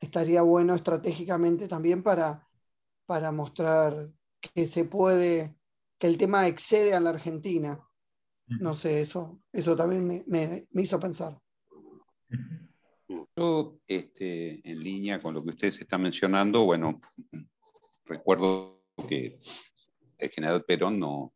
Estaría 0.00 0.42
bueno 0.42 0.74
estratégicamente 0.74 1.68
también 1.68 2.02
para, 2.02 2.48
para 3.06 3.30
mostrar 3.30 4.12
que 4.40 4.66
se 4.66 4.84
puede, 4.84 5.56
que 5.98 6.08
el 6.08 6.18
tema 6.18 6.48
excede 6.48 6.94
a 6.94 7.00
la 7.00 7.10
Argentina. 7.10 7.80
No 8.46 8.76
sé, 8.76 9.00
eso, 9.00 9.40
eso 9.52 9.76
también 9.76 10.24
me, 10.26 10.66
hizo 10.82 11.00
pensar. 11.00 11.38
Yo, 13.36 13.78
este, 13.86 14.60
en 14.70 14.82
línea 14.82 15.20
con 15.20 15.34
lo 15.34 15.42
que 15.42 15.50
ustedes 15.50 15.80
están 15.80 16.02
mencionando, 16.02 16.64
bueno, 16.64 17.00
recuerdo 18.04 18.82
que 19.08 19.38
el 20.18 20.30
general 20.30 20.64
Perón 20.64 20.98
no, 20.98 21.32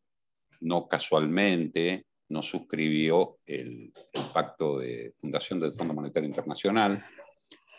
no 0.60 0.86
casualmente 0.86 2.06
no 2.28 2.42
suscribió 2.42 3.38
el, 3.46 3.92
pacto 4.34 4.78
de 4.78 5.14
fundación 5.18 5.60
del 5.60 5.72
Fondo 5.72 5.94
Monetario 5.94 6.28
Internacional 6.28 7.04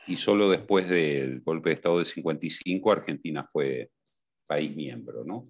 y 0.08 0.18
solo 0.18 0.50
después 0.50 0.90
del 0.90 1.42
golpe 1.42 1.70
de 1.70 1.76
Estado 1.76 2.00
de 2.00 2.06
55 2.06 2.92
Argentina 2.92 3.48
fue 3.52 3.92
país 4.48 4.76
miembro. 4.76 5.24
¿no? 5.24 5.48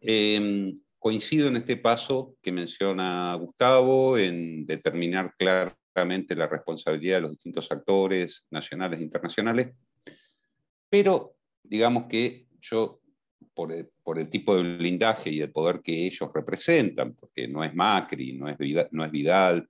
Em, 0.00 0.78
coincido 1.04 1.48
en 1.48 1.56
este 1.56 1.76
paso 1.76 2.34
que 2.40 2.50
menciona 2.50 3.34
Gustavo 3.34 4.16
en 4.16 4.64
determinar 4.64 5.34
claramente 5.36 6.34
la 6.34 6.46
responsabilidad 6.46 7.18
de 7.18 7.20
los 7.20 7.32
distintos 7.32 7.70
actores 7.70 8.46
nacionales 8.50 9.00
e 9.00 9.02
internacionales, 9.02 9.74
pero 10.88 11.36
digamos 11.62 12.06
que 12.06 12.46
yo 12.58 13.02
por 13.52 13.70
el, 13.70 14.30
tipo 14.30 14.56
de 14.56 14.78
blindaje 14.78 15.28
y 15.28 15.42
el 15.42 15.52
poder 15.52 15.82
que 15.82 16.06
ellos 16.06 16.30
representan, 16.32 17.14
porque 17.14 17.48
no 17.48 17.62
es 17.62 17.74
Macri, 17.74 18.32
no 18.32 18.48
es 18.48 18.56
Vidal, 18.56 18.88
no 18.90 19.04
es, 19.04 19.10
Vidal, 19.10 19.68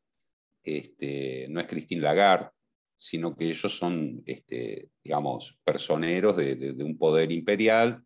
este, 0.63 1.49
no 1.51 1.59
es 1.59 1.67
Christine 1.67 2.01
Lagarde, 2.01 2.51
sino 2.95 3.35
que 3.35 3.51
ellos 3.51 3.77
son, 3.77 4.23
este, 4.25 4.89
digamos, 5.03 5.59
personeros 5.65 6.37
de, 6.37 6.77
un 6.79 6.97
poder 6.97 7.33
imperial, 7.33 8.05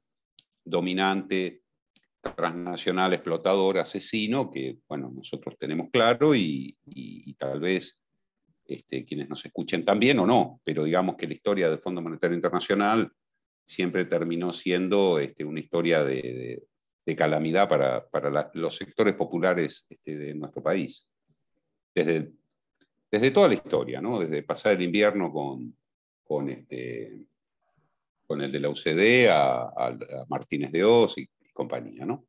dominante, 0.64 1.60
transnacional, 2.34 3.12
explotador, 3.12 3.78
asesino, 3.78 4.50
que, 4.50 4.78
bueno, 4.88 5.10
nosotros 5.14 5.56
tenemos 5.58 5.88
claro 5.90 6.34
y, 6.34 6.76
tal 7.38 7.60
vez 7.60 7.98
este, 8.64 9.04
quienes 9.04 9.28
nos 9.28 9.44
escuchen 9.44 9.84
también 9.84 10.18
o 10.18 10.26
no, 10.26 10.60
pero 10.64 10.84
digamos 10.84 11.16
que 11.16 11.26
la 11.26 11.34
historia 11.34 11.70
del 11.70 11.78
Fondo 11.78 12.02
Monetario 12.02 12.34
Internacional 12.34 13.10
siempre 13.64 14.04
terminó 14.06 14.52
siendo 14.52 15.18
este, 15.18 15.44
una 15.44 15.60
historia 15.60 16.02
de, 16.02 16.64
calamidad 17.16 17.68
para, 17.68 18.50
los 18.52 18.76
sectores 18.76 19.14
populares 19.14 19.86
este, 19.88 20.16
de 20.16 20.34
nuestro 20.34 20.62
país. 20.62 21.06
Desde, 21.94 22.32
desde 23.10 23.30
toda 23.30 23.48
la 23.48 23.54
historia, 23.54 24.00
¿no? 24.02 24.18
desde 24.18 24.42
pasar 24.42 24.74
el 24.74 24.82
invierno 24.82 25.32
con, 25.32 25.74
con, 26.22 26.50
este, 26.50 27.24
con 28.26 28.42
el 28.42 28.52
de 28.52 28.60
la 28.60 28.68
UCD 28.68 29.28
a, 29.30 29.96
Martínez 30.28 30.70
de 30.70 30.84
Oz 30.84 31.16
y, 31.16 31.28
compañía. 31.58 32.06
¿no? 32.06 32.26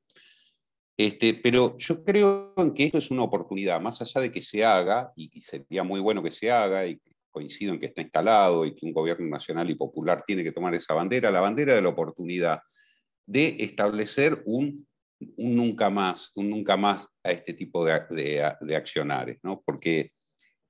Este, 0.98 1.36
pero 1.36 1.78
yo 1.78 2.04
creo 2.04 2.54
que 2.76 2.86
esto 2.86 2.98
es 2.98 3.10
una 3.10 3.24
oportunidad, 3.24 3.80
más 3.80 4.02
allá 4.02 4.20
de 4.20 4.32
que 4.32 4.42
se 4.42 4.66
haga, 4.66 5.14
y, 5.16 5.30
y 5.32 5.40
sería 5.40 5.84
muy 5.84 6.02
bueno 6.02 6.22
que 6.22 6.32
se 6.32 6.52
haga, 6.52 6.86
y 6.86 7.00
coincido 7.32 7.74
en 7.74 7.80
que 7.80 7.86
está 7.86 8.02
instalado 8.02 8.66
y 8.66 8.76
que 8.76 8.86
un 8.86 8.94
gobierno 8.94 9.28
nacional 9.28 9.70
y 9.70 9.76
popular 9.76 10.24
tiene 10.26 10.44
que 10.44 10.52
tomar 10.52 10.76
esa 10.76 10.94
bandera, 10.94 11.32
la 11.32 11.42
bandera 11.42 11.76
de 11.76 11.82
la 11.82 11.90
oportunidad 11.90 12.60
de 13.26 13.58
establecer 13.60 14.42
un, 14.46 14.88
nunca 15.38 15.90
más, 15.90 16.32
un 16.36 16.50
nunca 16.50 16.76
más 16.76 17.08
a 17.24 17.32
este 17.32 17.54
tipo 17.54 17.86
de, 17.86 18.02
de, 18.62 18.76
accionares, 18.76 19.38
¿no? 19.44 19.62
Porque 19.66 20.12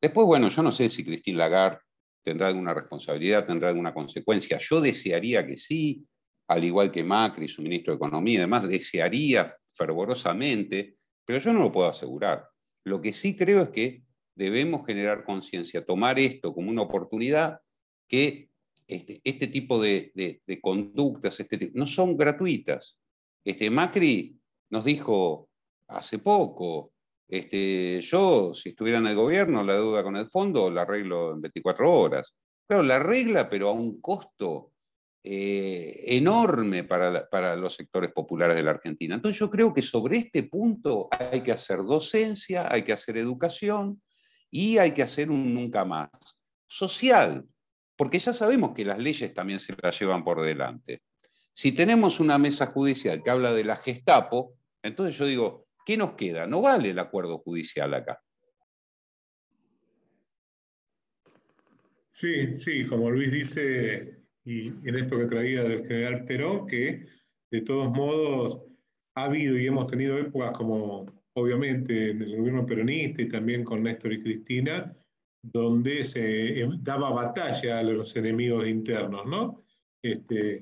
después, 0.01 0.27
bueno, 0.27 0.49
yo 0.49 0.61
no 0.61 0.71
sé 0.71 0.89
si 0.89 1.05
Christine 1.05 1.37
Lagarde 1.37 1.79
tendrá 2.23 2.47
alguna 2.47 2.73
responsabilidad, 2.73 3.47
tendrá 3.47 3.69
alguna 3.69 3.93
consecuencia. 3.93 4.59
Yo 4.59 4.81
desearía 4.81 5.45
que 5.47 5.57
sí, 5.57 6.05
al 6.49 6.63
igual 6.63 6.91
que 6.91 7.03
Macri, 7.03 7.47
su 7.47 7.61
ministro 7.61 7.93
de 7.93 7.97
Economía 7.97 8.33
y 8.33 8.41
demás, 8.41 8.67
desearía 8.67 9.55
fervorosamente, 9.71 10.95
pero 11.23 11.39
yo 11.39 11.53
no 11.53 11.59
lo 11.59 11.71
puedo 11.71 11.87
asegurar. 11.87 12.49
Lo 12.85 12.99
que 12.99 13.13
sí 13.13 13.37
creo 13.37 13.61
es 13.61 13.69
que 13.69 14.01
debemos 14.35 14.83
generar 14.85 15.23
conciencia, 15.23 15.85
tomar 15.85 16.17
esto 16.17 16.53
como 16.53 16.71
una 16.71 16.81
oportunidad 16.81 17.59
que 18.07 18.49
este, 18.87 19.21
este 19.23 19.47
tipo 19.47 19.79
de, 19.79 20.41
conductas 20.59 21.39
este, 21.39 21.69
no 21.75 21.85
son 21.85 22.17
gratuitas. 22.17 22.97
Este, 23.45 23.69
Macri 23.69 24.35
nos 24.71 24.85
dijo 24.85 25.49
hace 25.87 26.17
poco, 26.17 26.93
este, 27.27 28.01
yo 28.01 28.55
si 28.55 28.69
estuviera 28.69 28.97
en 28.97 29.05
el 29.05 29.15
gobierno, 29.15 29.63
la 29.63 29.75
deuda 29.75 30.01
con 30.01 30.15
el 30.15 30.27
fondo 30.27 30.71
la 30.71 30.81
arreglo 30.81 31.33
en 31.33 31.41
24 31.41 31.93
horas. 31.93 32.35
Claro, 32.67 32.81
la 32.81 32.97
regla, 32.97 33.47
pero 33.47 33.69
a 33.69 33.71
un 33.71 34.01
costo 34.01 34.71
eh, 35.23 36.03
enorme 36.07 36.83
para, 36.83 37.29
para, 37.29 37.55
los 37.55 37.75
sectores 37.75 38.11
populares 38.11 38.55
de 38.55 38.63
la 38.63 38.71
Argentina. 38.71 39.15
Entonces 39.15 39.39
yo 39.39 39.49
creo 39.49 39.73
que 39.73 39.81
sobre 39.81 40.17
este 40.17 40.43
punto 40.43 41.09
hay 41.11 41.41
que 41.41 41.51
hacer 41.51 41.79
docencia, 41.79 42.71
hay 42.71 42.83
que 42.83 42.93
hacer 42.93 43.17
educación, 43.17 44.01
y 44.51 44.77
hay 44.77 44.93
que 44.93 45.03
hacer 45.03 45.29
un 45.29 45.53
nunca 45.53 45.85
más. 45.85 46.09
Social, 46.67 47.45
porque 47.95 48.19
ya 48.19 48.33
sabemos 48.33 48.73
que 48.75 48.85
las 48.85 48.99
leyes 48.99 49.33
también 49.33 49.59
se 49.59 49.75
las 49.81 49.99
llevan 49.99 50.23
por 50.23 50.41
delante. 50.41 51.01
Si 51.53 51.71
tenemos 51.71 52.19
una 52.19 52.37
mesa 52.37 52.67
judicial 52.67 53.21
que 53.23 53.29
habla 53.29 53.53
de 53.53 53.63
la 53.63 53.77
Gestapo, 53.77 54.55
entonces 54.81 55.17
yo 55.17 55.25
digo, 55.25 55.67
¿qué 55.85 55.97
nos 55.97 56.13
queda? 56.13 56.47
No 56.47 56.61
vale 56.61 56.89
el 56.89 56.99
acuerdo 56.99 57.39
judicial 57.39 57.93
acá. 57.93 58.21
Sí, 62.11 62.57
sí, 62.57 62.85
como 62.85 63.09
Luis 63.09 63.31
dice, 63.31 64.18
y 64.49 64.65
en 64.87 64.95
esto 64.95 65.19
que 65.19 65.25
traía 65.25 65.63
del 65.63 65.85
general 65.85 66.25
Perón, 66.25 66.65
que 66.65 67.05
de 67.51 67.61
todos 67.61 67.91
modos 67.91 68.59
ha 69.15 69.25
habido 69.25 69.55
y 69.55 69.67
hemos 69.67 69.87
tenido 69.87 70.17
épocas 70.17 70.57
como 70.57 71.05
obviamente 71.33 72.09
en 72.09 72.23
el 72.23 72.35
gobierno 72.35 72.65
peronista 72.65 73.21
y 73.21 73.29
también 73.29 73.63
con 73.63 73.83
Néstor 73.83 74.13
y 74.13 74.23
Cristina, 74.23 74.91
donde 75.43 76.03
se 76.03 76.61
em, 76.61 76.83
daba 76.83 77.11
batalla 77.11 77.77
a 77.77 77.83
los 77.83 78.15
enemigos 78.15 78.67
internos, 78.67 79.25
¿no? 79.27 79.63
Este, 80.01 80.61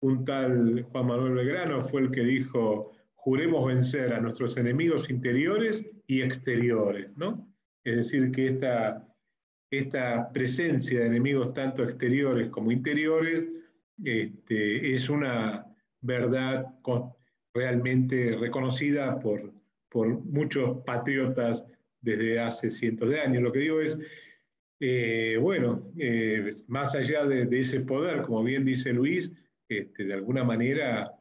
un 0.00 0.24
tal 0.24 0.82
Juan 0.84 1.06
Manuel 1.06 1.34
Belgrano 1.34 1.82
fue 1.82 2.00
el 2.02 2.10
que 2.10 2.22
dijo, 2.22 2.92
juremos 3.14 3.66
vencer 3.66 4.14
a 4.14 4.20
nuestros 4.20 4.56
enemigos 4.56 5.10
interiores 5.10 5.84
y 6.06 6.22
exteriores, 6.22 7.14
¿no? 7.16 7.46
Es 7.84 7.96
decir, 7.98 8.32
que 8.32 8.46
esta, 8.48 9.06
esta 9.70 10.32
presencia 10.32 11.00
de 11.00 11.06
enemigos 11.06 11.52
tanto 11.52 11.84
exteriores 11.84 12.48
como 12.48 12.72
interiores 12.72 13.44
este, 14.04 14.94
es 14.94 15.08
una 15.08 15.66
verdad 16.00 16.66
realmente 17.52 18.36
reconocida 18.36 19.18
por, 19.18 19.52
por 19.88 20.08
muchos 20.08 20.82
patriotas 20.84 21.64
desde 22.00 22.38
hace 22.38 22.70
cientos 22.70 23.10
de 23.10 23.20
años. 23.20 23.42
Lo 23.42 23.52
que 23.52 23.58
digo 23.60 23.80
es, 23.80 23.98
eh, 24.80 25.36
bueno, 25.40 25.90
eh, 25.98 26.54
más 26.68 26.94
allá 26.94 27.26
de, 27.26 27.48
ese 27.58 27.80
poder, 27.80 28.22
como 28.22 28.44
bien 28.44 28.64
dice 28.64 28.92
Luis, 28.92 29.32
este, 29.68 30.04
de 30.04 30.14
alguna 30.14 30.44
manera 30.44 31.12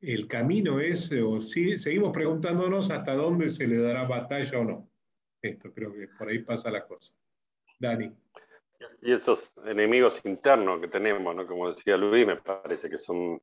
el 0.00 0.26
camino 0.26 0.80
es, 0.80 1.10
o 1.12 1.40
si, 1.40 1.78
seguimos 1.78 2.12
preguntándonos 2.12 2.90
hasta 2.90 3.14
dónde 3.14 3.48
se 3.48 3.66
le 3.66 3.78
dará 3.78 4.04
batalla 4.04 4.58
o 4.58 4.64
no. 4.64 4.90
Esto 5.40 5.72
creo 5.72 5.92
que 5.92 6.08
por 6.18 6.28
ahí 6.28 6.40
pasa 6.40 6.70
la 6.70 6.84
cosa. 6.86 7.14
Dani. 7.82 8.12
Y 9.02 9.12
esos 9.12 9.52
enemigos 9.66 10.20
internos 10.24 10.80
que 10.80 10.88
tenemos, 10.88 11.34
¿no? 11.34 11.46
como 11.46 11.68
decía 11.68 11.96
Luis, 11.96 12.26
me 12.26 12.36
parece 12.36 12.88
que 12.88 12.98
son 12.98 13.40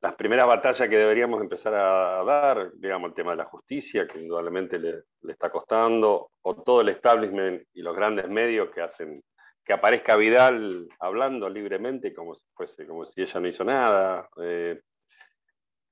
las 0.00 0.14
primeras 0.14 0.46
batallas 0.46 0.88
que 0.88 0.96
deberíamos 0.96 1.40
empezar 1.40 1.74
a 1.74 2.22
dar, 2.24 2.72
digamos, 2.74 3.08
el 3.08 3.14
tema 3.14 3.32
de 3.32 3.38
la 3.38 3.46
justicia, 3.46 4.06
que 4.06 4.20
indudablemente 4.20 4.78
le, 4.78 5.02
está 5.28 5.50
costando, 5.50 6.30
o 6.42 6.62
todo 6.62 6.82
el 6.82 6.90
establishment 6.90 7.66
y 7.72 7.82
los 7.82 7.96
grandes 7.96 8.28
medios 8.28 8.70
que 8.70 8.82
hacen 8.82 9.22
que 9.64 9.72
aparezca 9.72 10.14
Vidal 10.16 10.86
hablando 11.00 11.48
libremente 11.48 12.12
como 12.12 12.34
si, 12.34 12.44
fuese, 12.52 12.86
como 12.86 13.06
si 13.06 13.22
ella 13.22 13.40
no 13.40 13.48
hizo 13.48 13.64
nada. 13.64 14.28
Eh, 14.42 14.78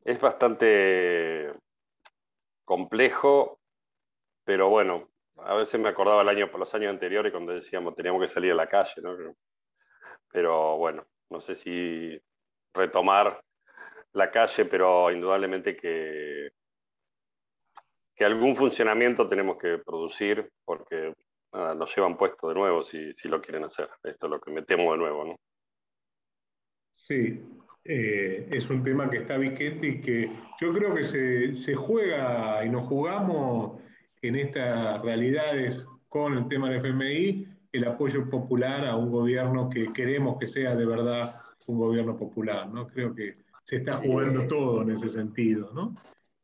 es 0.05 0.21
bastante 0.21 1.51
complejo, 2.67 3.61
pero 4.45 4.69
bueno, 4.69 5.09
a 5.37 5.55
veces 5.55 5.81
me 5.81 5.89
acordaba 5.89 6.23
el 6.23 6.29
año, 6.29 6.51
los 6.59 6.75
años 6.75 6.91
anteriores 6.91 7.33
cuando 7.33 7.53
decíamos 7.53 7.95
teníamos 7.95 8.23
que 8.23 8.33
salir 8.33 8.53
a 8.53 8.57
la 8.57 8.69
calle, 8.69 9.01
¿no? 9.03 9.17
Pero 10.31 10.77
bueno, 10.79 11.07
no 11.31 11.41
sé 11.41 11.55
si 11.55 12.21
retomar 12.75 13.43
la 14.13 14.31
calle, 14.31 14.65
pero 14.67 15.11
indudablemente 15.11 15.77
que, 15.77 16.51
que 18.15 18.25
algún 18.25 18.57
funcionamiento 18.57 19.29
tenemos 19.29 19.59
que 19.59 19.79
producir 19.79 20.51
porque 20.65 21.15
nos 21.53 21.95
llevan 21.95 22.17
puesto 22.17 22.49
de 22.49 22.55
nuevo 22.55 22.83
si, 22.83 23.13
si, 23.13 23.29
lo 23.29 23.41
quieren 23.41 23.65
hacer. 23.65 23.89
Esto 24.03 24.27
es 24.27 24.31
lo 24.31 24.41
que 24.41 24.51
metemos 24.51 24.93
de 24.93 24.99
nuevo. 24.99 25.25
¿no? 25.25 25.37
Sí, 26.97 27.43
eh, 27.85 28.49
es 28.51 28.71
un 28.71 28.83
tema 28.83 29.11
que 29.11 29.19
está 29.19 29.37
vigente 29.37 29.87
y 29.87 30.01
que 30.01 30.31
yo 30.61 30.73
creo 30.73 30.95
que 30.95 31.05
se, 31.05 31.55
se, 31.55 31.75
juega 31.75 32.65
y 32.65 32.71
nos 32.71 32.87
jugamos 32.87 33.83
en 34.23 34.37
estas 34.37 35.03
realidades 35.03 35.87
con 36.09 36.39
el 36.39 36.49
tema 36.49 36.71
del 36.71 36.79
FMI 36.79 37.49
el 37.73 37.85
apoyo 37.85 38.29
popular 38.29 38.87
a 38.87 38.97
un 38.97 39.11
gobierno 39.11 39.69
que 39.69 39.93
queremos 39.93 40.39
que 40.39 40.47
sea 40.47 40.77
de 40.77 40.87
verdad 40.87 41.41
un 41.67 41.79
gobierno 41.79 42.17
popular. 42.17 42.69
¿no? 42.69 42.87
Creo 42.87 43.15
que 43.15 43.37
se 43.65 43.77
está 43.77 43.97
jugando 43.97 44.47
todo 44.47 44.83
en 44.83 44.91
ese 44.91 45.09
sentido. 45.09 45.73
¿no? 45.73 45.97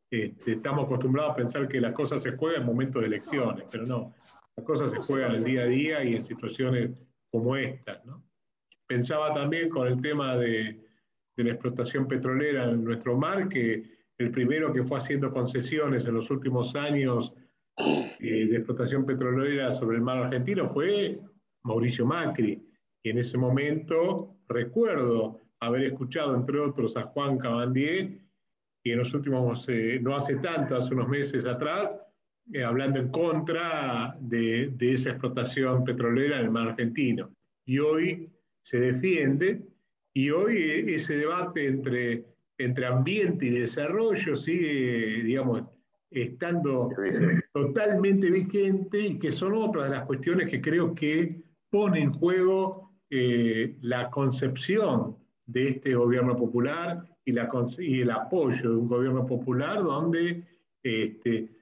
Este, 0.09 0.53
estamos 0.53 0.85
acostumbrados 0.85 1.31
a 1.31 1.35
pensar 1.35 1.67
que 1.67 1.79
las 1.79 1.93
cosas 1.93 2.21
se 2.21 2.35
juegan 2.35 2.61
en 2.61 2.67
momentos 2.67 3.01
de 3.01 3.07
elecciones, 3.07 3.65
pero 3.71 3.85
no, 3.85 4.13
las 4.55 4.65
cosas 4.65 4.91
se 4.91 4.97
juegan 4.97 5.33
el 5.33 5.43
día 5.43 5.61
a 5.61 5.67
día 5.67 6.03
y 6.03 6.15
en 6.15 6.25
situaciones 6.25 6.91
como 7.31 7.55
estas. 7.55 8.03
¿no? 8.05 8.23
Pensaba 8.87 9.33
también 9.33 9.69
con 9.69 9.87
el 9.87 10.01
tema 10.01 10.35
de, 10.35 10.83
de 11.37 11.43
la 11.43 11.51
explotación 11.51 12.07
petrolera 12.07 12.65
en 12.65 12.83
nuestro 12.83 13.15
mar, 13.15 13.47
que 13.47 13.99
el 14.17 14.31
primero 14.31 14.73
que 14.73 14.83
fue 14.83 14.97
haciendo 14.97 15.29
concesiones 15.29 16.05
en 16.05 16.15
los 16.15 16.29
últimos 16.31 16.75
años 16.75 17.33
eh, 17.79 18.47
de 18.47 18.55
explotación 18.57 19.05
petrolera 19.05 19.71
sobre 19.71 19.97
el 19.97 20.03
mar 20.03 20.17
argentino 20.17 20.67
fue 20.67 21.19
Mauricio 21.63 22.05
Macri. 22.05 22.65
Y 23.01 23.09
en 23.09 23.17
ese 23.17 23.37
momento 23.37 24.35
recuerdo 24.47 25.39
haber 25.59 25.83
escuchado, 25.83 26.35
entre 26.35 26.59
otros, 26.59 26.97
a 26.97 27.03
Juan 27.03 27.37
Cabandier, 27.37 28.19
y 28.83 28.91
en 28.91 28.97
los 28.97 29.13
últimos, 29.13 29.67
eh, 29.69 29.99
no 30.01 30.15
hace 30.15 30.35
tanto, 30.37 30.75
hace 30.75 30.93
unos 30.93 31.09
meses 31.09 31.45
atrás, 31.45 31.99
eh, 32.53 32.63
hablando 32.63 32.99
en 32.99 33.09
contra 33.09 34.15
de, 34.19 34.71
de, 34.75 34.93
esa 34.93 35.11
explotación 35.11 35.83
petrolera 35.83 36.39
en 36.39 36.45
el 36.45 36.51
mar 36.51 36.69
argentino. 36.69 37.31
Y 37.65 37.79
hoy 37.79 38.29
se 38.61 38.79
defiende, 38.79 39.61
y 40.13 40.29
hoy 40.31 40.85
ese 40.87 41.17
debate 41.17 41.67
entre, 41.67 42.25
entre 42.57 42.85
ambiente 42.85 43.45
y 43.45 43.49
desarrollo 43.49 44.35
sigue, 44.35 45.23
digamos, 45.23 45.63
estando 46.11 46.89
totalmente 47.53 48.29
vigente 48.29 48.99
y 48.99 49.19
que 49.19 49.31
son 49.31 49.53
otras 49.53 49.89
de 49.89 49.97
las 49.97 50.05
cuestiones 50.05 50.49
que 50.49 50.61
creo 50.61 50.95
que 50.95 51.43
pone 51.69 52.01
en 52.01 52.13
juego 52.13 52.93
eh, 53.09 53.77
la 53.81 54.09
concepción 54.09 55.17
de 55.45 55.69
este 55.69 55.95
gobierno 55.95 56.35
popular 56.35 57.03
y, 57.25 57.31
la, 57.31 57.49
y, 57.79 58.01
el 58.01 58.11
apoyo 58.11 58.71
de 58.71 58.75
un 58.75 58.87
gobierno 58.87 59.25
popular 59.25 59.83
donde 59.83 60.47
este, 60.81 61.55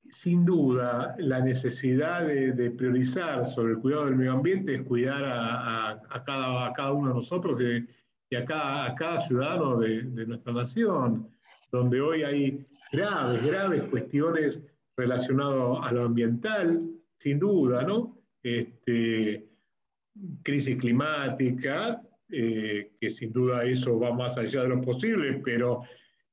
sin 0.00 0.44
duda 0.44 1.14
la 1.18 1.40
necesidad 1.40 2.26
de, 2.26 2.70
priorizar 2.70 3.44
sobre 3.44 3.72
el 3.74 3.78
cuidado 3.78 4.06
del 4.06 4.16
medio 4.16 4.32
ambiente 4.32 4.74
es 4.74 4.82
cuidar 4.82 5.24
a, 5.24 5.90
a, 5.90 6.24
cada, 6.24 6.66
a 6.66 6.72
cada, 6.72 6.92
uno 6.92 7.08
de 7.08 7.14
nosotros 7.14 7.60
y, 7.60 7.86
y 8.30 8.36
a, 8.36 8.44
cada, 8.44 8.86
a 8.86 8.94
cada 8.94 9.20
ciudadano 9.20 9.78
de, 9.78 10.02
de 10.02 10.26
nuestra 10.26 10.52
nación, 10.52 11.28
donde 11.70 12.00
hoy 12.00 12.22
hay 12.24 12.66
graves, 12.92 13.44
graves 13.44 13.82
cuestiones 13.84 14.62
relacionadas 14.96 15.78
a 15.82 15.92
lo 15.92 16.04
ambiental, 16.04 16.88
sin 17.18 17.38
duda, 17.38 17.82
¿no? 17.82 18.18
Este, 18.42 19.48
crisis 20.42 20.76
climática, 20.76 22.02
eh, 22.28 22.92
que 23.00 23.10
sin 23.10 23.32
duda 23.32 23.64
eso 23.64 23.98
va 23.98 24.12
más 24.12 24.36
allá 24.36 24.62
de 24.62 24.68
lo 24.68 24.80
posible, 24.80 25.40
pero 25.44 25.82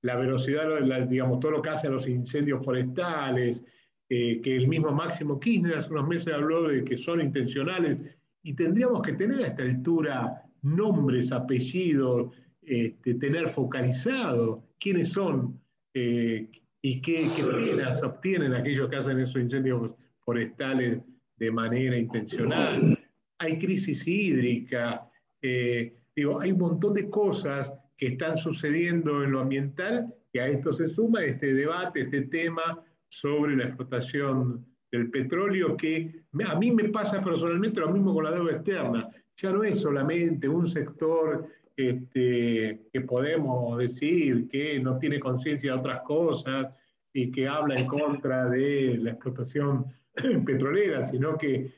la 0.02 0.16
velocidad, 0.16 0.80
digamos, 1.08 1.40
todo 1.40 1.54
lo 1.54 1.62
que 1.62 1.70
hace 1.70 1.88
a 1.88 1.92
los 1.92 2.08
incendios 2.08 2.64
forestales, 2.64 3.66
eh, 4.10 4.42
que 4.42 4.56
el 4.56 4.68
mismo 4.68 4.92
Máximo 4.92 5.40
Kirchner 5.40 5.78
hace 5.78 5.92
unos 5.92 6.08
meses 6.08 6.34
habló 6.34 6.64
de 6.64 6.84
que 6.84 6.98
son 6.98 7.22
intencionales, 7.22 7.98
y 8.42 8.54
tendríamos 8.54 9.02
que 9.02 9.14
tener 9.14 9.44
a 9.44 9.48
esta 9.48 9.64
altura 9.64 10.42
nombres, 10.62 11.32
apellidos, 11.32 12.34
este, 12.62 13.16
tener 13.16 13.50
focalizado 13.50 14.64
quiénes 14.80 15.10
son 15.10 15.60
eh, 15.94 16.48
y 16.82 17.02
qué, 17.02 17.28
penas 17.36 18.04
obtienen 18.04 18.54
aquellos 18.54 18.90
que 18.90 18.96
hacen 18.96 19.20
esos 19.20 19.42
incendios 19.42 19.94
forestales 20.20 21.00
de 21.38 21.52
manera 21.52 21.98
intencional. 21.98 22.98
Hay 23.40 23.58
crisis 23.58 24.08
hídrica, 24.08 25.10
eh, 25.42 25.94
digo, 26.16 26.40
hay 26.40 26.52
un 26.52 26.60
montón 26.60 26.94
de 26.94 27.10
cosas 27.10 27.74
que 27.98 28.08
están 28.08 28.38
sucediendo 28.38 29.24
en 29.24 29.32
lo 29.32 29.42
ambiental 29.42 30.14
y 30.32 30.40
a 30.40 30.48
esto 30.48 30.74
se 30.74 30.88
suma 30.88 31.24
este 31.24 31.54
debate, 31.54 32.02
este 32.02 32.24
tema 32.24 32.84
sobre 33.08 33.56
la 33.56 33.66
explotación 33.66 34.66
del 34.92 35.10
petróleo, 35.10 35.76
que 35.76 36.24
a 36.46 36.56
mí 36.58 36.72
me 36.72 36.90
pasa 36.90 37.22
personalmente 37.22 37.80
lo 37.80 37.92
mismo 37.92 38.14
con 38.14 38.24
la 38.24 38.32
deuda 38.32 38.54
externa. 38.54 39.10
Ya 39.36 39.52
no 39.52 39.64
es 39.64 39.82
solamente 39.82 40.48
un 40.48 40.68
sector 40.68 41.48
este, 41.80 42.82
que 42.92 43.02
podemos 43.02 43.78
decir 43.78 44.50
que 44.50 44.80
no 44.80 45.00
tiene 45.00 45.20
conciencia 45.20 45.72
de 45.72 45.80
otras 45.80 46.02
cosas 46.02 46.74
y 47.14 47.32
que 47.32 47.48
habla 47.48 47.76
en 47.76 47.88
contra 47.88 48.50
de 48.50 48.98
la 48.98 49.12
explotación 49.12 49.86
petrolera, 50.46 51.04
sino 51.04 51.38
que 51.38 51.72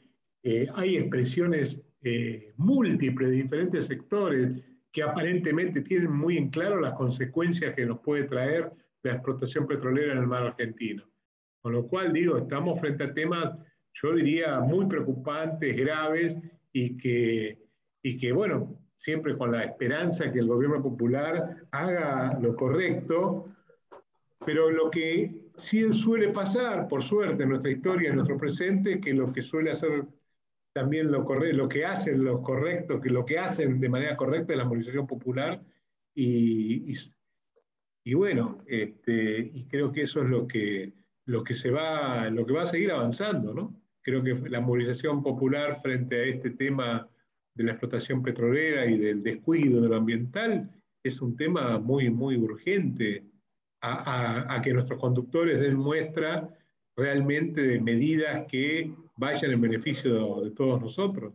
eh, 0.44 0.68
hay 0.74 0.98
expresiones 0.98 1.80
eh, 2.02 2.52
múltiples 2.58 3.30
de 3.30 3.36
diferentes 3.36 3.86
sectores 3.86 4.64
que 4.92 5.04
aparentemente 5.04 5.82
tienen 5.82 6.12
muy 6.12 6.38
en 6.38 6.50
claro 6.50 6.82
las 6.82 6.94
consecuencias 6.94 7.76
que 7.76 7.86
nos 7.86 8.00
puede 8.00 8.24
traer 8.24 8.72
la 9.04 9.14
explotación 9.14 9.68
petrolera 9.68 10.14
en 10.14 10.20
el 10.20 10.28
mar 10.28 10.44
argentino. 10.44 11.04
Con 11.62 11.74
lo 11.74 11.86
cual, 11.86 12.12
digo, 12.12 12.38
estamos 12.38 12.80
frente 12.80 13.04
a 13.04 13.14
temas, 13.14 13.56
yo 13.94 14.16
diría, 14.16 14.60
muy 14.62 14.88
preocupantes, 14.88 15.78
graves, 15.78 16.38
y 16.74 16.98
que, 16.98 17.60
y 18.02 18.18
que 18.18 18.32
bueno, 18.32 18.81
siempre 19.02 19.36
con 19.36 19.52
la 19.52 19.64
esperanza 19.64 20.32
que 20.32 20.38
el 20.38 20.48
gobierno 20.48 20.80
popular 20.80 21.66
haga 21.72 22.38
lo 22.40 22.56
correcto, 22.56 23.48
pero 24.46 24.70
lo 24.70 24.92
que 24.92 25.28
sí 25.58 25.92
suele 25.92 26.30
pasar, 26.30 26.88
por 26.88 27.02
suerte, 27.02 27.42
en 27.42 27.50
nuestra 27.50 27.72
historia, 27.72 28.10
en 28.10 28.18
nuestro 28.18 28.38
presente, 28.38 29.02
que 29.02 29.12
lo 29.14 29.34
que 29.34 29.42
suele 29.42 29.72
hacer 29.72 30.06
también 30.72 31.12
lo 31.12 31.26
correcto, 31.26 31.58
lo 31.58 31.68
que 31.68 31.84
hacen 31.84 32.24
los 32.24 32.42
correctos, 32.42 33.02
que 33.02 33.10
lo 33.10 33.26
que 33.26 33.40
hacen 33.40 33.80
de 33.80 33.90
manera 33.90 34.16
correcta 34.16 34.54
es 34.54 34.60
la 34.60 34.66
movilización 34.66 35.08
popular 35.08 35.64
y, 36.14 36.94
y, 38.04 38.14
bueno, 38.14 38.60
este, 38.68 39.50
y 39.52 39.66
creo 39.66 39.92
que 39.92 40.04
eso 40.04 40.22
es 40.22 40.30
lo 40.30 40.48
que, 40.48 40.94
lo 41.26 41.44
que 41.44 41.56
se 41.56 41.72
va, 41.72 42.30
lo 42.30 42.46
que 42.46 42.54
va 42.54 42.64
a 42.64 42.68
seguir 42.68 42.92
avanzando, 42.92 43.52
¿no? 43.52 43.82
Creo 44.04 44.22
que 44.22 44.36
la 44.48 44.62
movilización 44.62 45.24
popular 45.24 45.82
frente 45.82 46.18
a 46.18 46.24
este 46.26 46.52
tema 46.52 47.11
de 47.62 47.68
la 47.68 47.72
explotación 47.74 48.22
petrolera 48.22 48.86
y 48.86 48.98
del 48.98 49.24
descuido 49.24 49.82
de 49.82 49.90
lo 49.90 49.96
ambiental 49.96 50.70
es 51.04 51.22
un 51.22 51.36
tema 51.36 51.80
muy, 51.80 52.10
muy 52.10 52.36
urgente 52.38 53.24
a, 53.82 54.62
que 54.64 54.74
nuestros 54.74 55.00
conductores 55.00 55.60
den 55.60 55.76
muestra 55.76 56.48
realmente 56.96 57.62
de 57.62 57.80
medidas 57.80 58.46
que 58.48 58.94
vayan 59.16 59.52
en 59.52 59.62
beneficio 59.62 60.42
de, 60.42 60.52
todos 60.52 60.80
nosotros. 60.80 61.34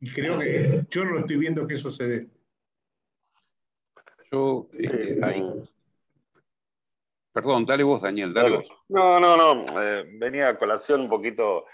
Y 0.00 0.10
creo 0.10 0.38
que 0.38 0.84
yo 0.90 1.04
no 1.04 1.12
lo 1.12 1.20
estoy 1.20 1.36
viendo 1.36 1.66
que 1.66 1.74
eso 1.74 1.90
se 1.90 2.04
dé. 2.06 2.28
Yo, 4.30 4.68
eh, 4.74 5.18
Perdón, 7.32 7.64
dale 7.64 7.84
vos, 7.84 8.02
Daniel, 8.02 8.34
dale 8.34 8.56
vos. 8.56 8.68
No, 8.88 9.18
no, 9.18 9.36
no, 9.36 9.82
eh, 9.82 10.04
venía 10.18 10.48
a 10.48 10.58
colación 10.58 11.02
un 11.02 11.08
poquito 11.08 11.64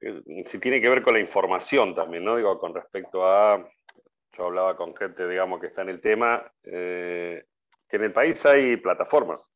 si 0.00 0.58
tiene 0.58 0.80
que 0.80 0.88
ver 0.88 1.02
con 1.02 1.14
la 1.14 1.20
información 1.20 1.94
también, 1.94 2.24
¿no? 2.24 2.36
Digo, 2.36 2.58
con 2.58 2.74
respecto 2.74 3.26
a, 3.26 3.68
yo 4.36 4.44
hablaba 4.44 4.76
con 4.76 4.94
gente, 4.96 5.26
digamos, 5.28 5.60
que 5.60 5.68
está 5.68 5.82
en 5.82 5.88
el 5.88 6.00
tema, 6.00 6.50
eh, 6.64 7.44
que 7.88 7.96
en 7.96 8.04
el 8.04 8.12
país 8.12 8.44
hay 8.46 8.76
plataformas, 8.76 9.52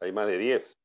hay 0.00 0.12
más 0.12 0.26
de 0.26 0.38
10. 0.38 0.78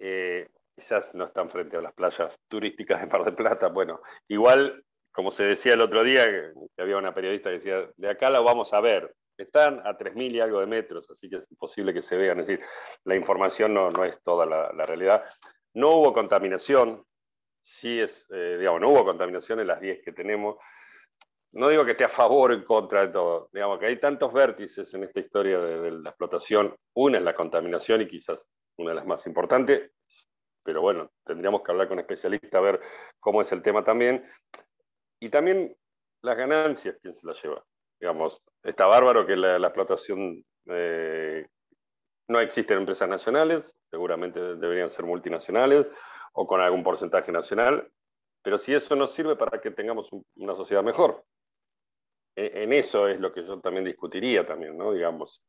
Eh, 0.00 0.48
quizás 0.74 1.14
no 1.14 1.24
están 1.24 1.50
frente 1.50 1.76
a 1.76 1.82
las 1.82 1.92
playas 1.92 2.38
turísticas 2.48 3.00
de 3.00 3.06
Mar 3.06 3.24
del 3.24 3.34
Plata, 3.34 3.68
bueno, 3.68 4.00
igual, 4.28 4.84
como 5.12 5.30
se 5.30 5.44
decía 5.44 5.74
el 5.74 5.82
otro 5.82 6.02
día, 6.02 6.24
que 6.24 6.82
había 6.82 6.96
una 6.96 7.14
periodista 7.14 7.50
que 7.50 7.56
decía, 7.56 7.90
de 7.96 8.10
acá 8.10 8.30
lo 8.30 8.42
vamos 8.42 8.72
a 8.72 8.80
ver, 8.80 9.14
están 9.36 9.80
a 9.86 9.96
3.000 9.96 10.32
y 10.32 10.40
algo 10.40 10.60
de 10.60 10.66
metros, 10.66 11.10
así 11.10 11.28
que 11.28 11.36
es 11.36 11.50
imposible 11.50 11.94
que 11.94 12.02
se 12.02 12.16
vean. 12.16 12.40
Es 12.40 12.48
decir, 12.48 12.64
la 13.04 13.16
información 13.16 13.74
no, 13.74 13.90
no 13.90 14.04
es 14.04 14.22
toda 14.22 14.46
la, 14.46 14.72
la, 14.72 14.84
realidad. 14.84 15.24
No 15.74 15.90
hubo 15.90 16.12
contaminación, 16.12 17.04
sí 17.70 18.00
es, 18.00 18.26
eh, 18.30 18.56
digamos, 18.58 18.80
no 18.80 18.88
hubo 18.88 19.04
contaminación 19.04 19.60
en 19.60 19.68
las 19.68 19.80
10 19.80 20.02
que 20.04 20.12
tenemos. 20.12 20.56
No 21.52 21.68
digo 21.68 21.84
que 21.84 21.92
esté 21.92 22.04
a 22.04 22.08
favor 22.08 22.50
o 22.50 22.54
en 22.54 22.64
contra 22.64 23.06
de 23.06 23.12
todo, 23.12 23.48
digamos 23.52 23.78
que 23.78 23.86
hay 23.86 23.98
tantos 23.98 24.32
vértices 24.32 24.92
en 24.94 25.04
esta 25.04 25.20
historia 25.20 25.58
de, 25.58 25.90
la 25.90 26.10
explotación. 26.10 26.74
Una 26.94 27.18
es 27.18 27.24
la 27.24 27.34
contaminación 27.34 28.02
y 28.02 28.08
quizás 28.08 28.48
una 28.76 28.90
de 28.90 28.96
las 28.96 29.06
más 29.06 29.26
importantes, 29.26 29.90
pero 30.62 30.80
bueno, 30.80 31.10
tendríamos 31.24 31.62
que 31.62 31.72
hablar 31.72 31.88
con 31.88 31.98
especialistas 31.98 32.54
a 32.54 32.60
ver 32.60 32.80
cómo 33.18 33.42
es 33.42 33.50
el 33.52 33.62
tema 33.62 33.84
también. 33.84 34.24
Y 35.20 35.28
también 35.28 35.76
las 36.22 36.36
ganancias, 36.36 36.96
quién 37.00 37.14
se 37.14 37.26
las 37.26 37.42
lleva. 37.42 37.64
digamos, 38.00 38.42
está 38.62 38.86
bárbaro 38.86 39.26
que 39.26 39.36
la, 39.36 39.56
explotación 39.56 40.44
eh, 40.66 41.46
no 42.28 42.40
existen 42.40 42.78
empresas 42.78 43.08
nacionales, 43.08 43.76
seguramente 43.90 44.40
deberían 44.56 44.90
ser 44.90 45.04
multinacionales 45.04 45.86
o 46.32 46.46
con 46.46 46.60
algún 46.60 46.82
porcentaje 46.82 47.32
nacional, 47.32 47.90
pero 48.42 48.58
si 48.58 48.74
eso 48.74 48.96
nos 48.96 49.12
sirve 49.12 49.36
para 49.36 49.60
que 49.60 49.70
tengamos 49.70 50.08
una 50.36 50.54
sociedad 50.54 50.82
mejor. 50.82 51.24
E, 52.36 52.62
en 52.62 52.72
eso 52.72 53.08
es 53.08 53.20
lo 53.20 53.32
que 53.32 53.44
yo 53.44 53.60
también 53.60 53.84
discutiría 53.84 54.46
también, 54.46 54.76
¿no? 54.76 54.92
Digamos, 54.92 55.42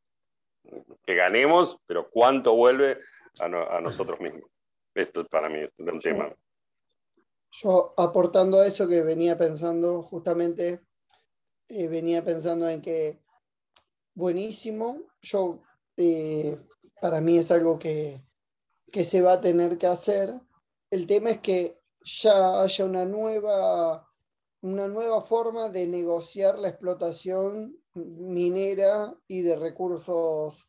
que 1.06 1.16
ganemos, 1.16 1.78
pero 1.86 2.10
cuánto 2.10 2.56
vuelve 2.56 3.00
a, 3.40 3.48
nosotros 3.80 4.20
mismos. 4.20 4.50
Esto 4.94 5.26
para 5.28 5.50
mí 5.50 5.60
es 5.62 5.70
un 5.78 6.00
tema. 6.00 6.36
Yo 7.52 7.94
aportando 7.98 8.60
a 8.60 8.68
eso 8.68 8.88
que 8.88 9.02
venía 9.02 9.38
pensando 9.38 10.02
justamente, 10.02 10.82
eh, 11.70 11.88
venía 11.88 12.24
pensando 12.24 12.68
en 12.70 12.82
que 12.82 13.20
buenísimo, 14.14 15.02
yo 15.22 15.62
eh, 15.98 16.56
para 17.02 17.22
mí 17.22 17.38
es 17.38 17.52
algo 17.52 17.80
que, 17.80 18.22
que 18.92 19.04
se 19.04 19.22
va 19.22 19.34
a 19.34 19.42
tener 19.42 19.78
que 19.78 19.88
hacer. 19.88 20.30
El 20.92 21.08
tema 21.08 21.30
es 21.30 21.40
que 21.40 21.82
ya 22.04 22.62
haya 22.62 22.84
una 22.84 23.06
nueva, 23.06 24.10
una 24.62 24.88
nueva 24.90 25.22
forma 25.22 25.70
de 25.70 25.88
negociar 25.88 26.60
la 26.60 26.68
explotación 26.68 27.78
minera 27.94 29.16
y 29.26 29.42
de 29.42 29.56
recursos 29.56 30.68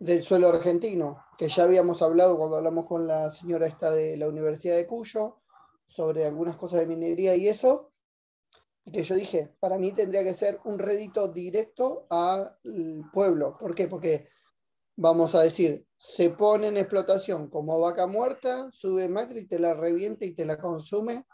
del 0.00 0.24
suelo 0.24 0.48
argentino, 0.48 1.24
que 1.38 1.48
ya 1.48 1.62
habíamos 1.62 2.02
hablado 2.02 2.36
cuando 2.36 2.56
hablamos 2.56 2.86
con 2.86 3.06
la 3.06 3.30
señora 3.30 3.68
esta 3.68 3.92
de 3.92 4.16
la 4.16 4.26
Universidad 4.26 4.74
de 4.74 4.88
Cuyo 4.88 5.38
sobre 5.86 6.26
algunas 6.26 6.56
cosas 6.56 6.80
de 6.80 6.86
minería 6.86 7.36
y 7.36 7.46
eso, 7.46 7.92
que 8.92 9.04
yo 9.04 9.14
dije, 9.14 9.54
para 9.60 9.78
mí 9.78 9.92
tendría 9.92 10.24
que 10.24 10.34
ser 10.34 10.58
un 10.64 10.80
rédito 10.80 11.28
directo 11.28 12.08
al 12.10 12.58
pueblo. 13.12 13.56
¿Por 13.60 13.76
qué? 13.76 13.86
Porque 13.86 14.26
vamos 14.96 15.34
a 15.34 15.42
decir, 15.42 15.86
se 15.96 16.30
pone 16.30 16.68
en 16.68 16.76
explotación 16.76 17.48
como 17.48 17.78
vaca 17.80 18.06
muerta, 18.06 18.68
sube 18.72 19.08
Macri, 19.08 19.46
te 19.46 19.58
la 19.58 19.74
revienta 19.74 20.24
y 20.24 20.34
te 20.34 20.44
la 20.44 20.58
consume 20.58 21.26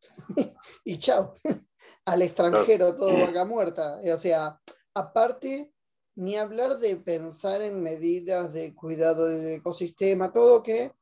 y 0.84 0.98
chao, 0.98 1.34
al 2.04 2.22
extranjero 2.22 2.96
todo 2.96 3.18
vaca 3.18 3.44
muerta. 3.44 4.00
O 4.12 4.16
sea, 4.16 4.60
aparte, 4.94 5.72
ni 6.16 6.36
hablar 6.36 6.78
de 6.78 6.96
pensar 6.96 7.62
en 7.62 7.82
medidas 7.82 8.52
de 8.52 8.74
cuidado 8.74 9.26
del 9.26 9.54
ecosistema, 9.54 10.32
todo 10.32 10.62
que 10.62 10.92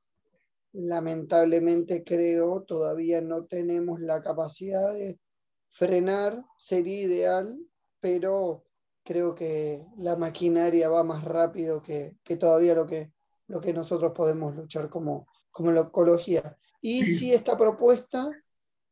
lamentablemente 0.73 2.03
creo 2.03 2.63
todavía 2.63 3.21
no 3.21 3.45
tenemos 3.45 4.01
la 4.01 4.23
capacidad 4.23 4.91
de 4.93 5.21
frenar, 5.69 6.45
sería 6.59 7.03
ideal, 7.03 7.59
pero 8.01 8.65
creo 9.05 9.35
que 9.35 9.87
la 9.97 10.17
maquinaria 10.17 10.89
va 10.89 11.03
más 11.03 11.25
rápido 11.25 11.83
que, 11.83 12.17
todavía 12.39 12.75
lo 12.75 12.87
que, 12.87 13.13
lo 13.49 13.61
que 13.61 13.73
nosotros 13.73 14.13
podemos 14.15 14.55
luchar 14.55 14.89
como, 14.89 15.27
como 15.51 15.71
la 15.73 15.83
ecología. 15.83 16.57
Y 16.81 17.05
si 17.05 17.33
esta 17.33 17.57
propuesta, 17.57 18.31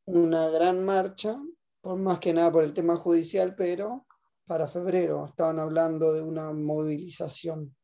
una 0.04 0.48
gran 0.48 0.84
marcha, 0.84 1.40
por 1.80 1.98
más 1.98 2.18
que 2.18 2.32
nada 2.32 2.52
por 2.52 2.64
el 2.64 2.74
tema 2.74 2.96
judicial, 2.96 3.54
pero 3.56 4.06
para 4.46 4.68
febrero 4.68 5.26
estaban 5.26 5.58
hablando 5.58 6.12
de 6.12 6.22
una 6.22 6.52
movilización 6.52 7.74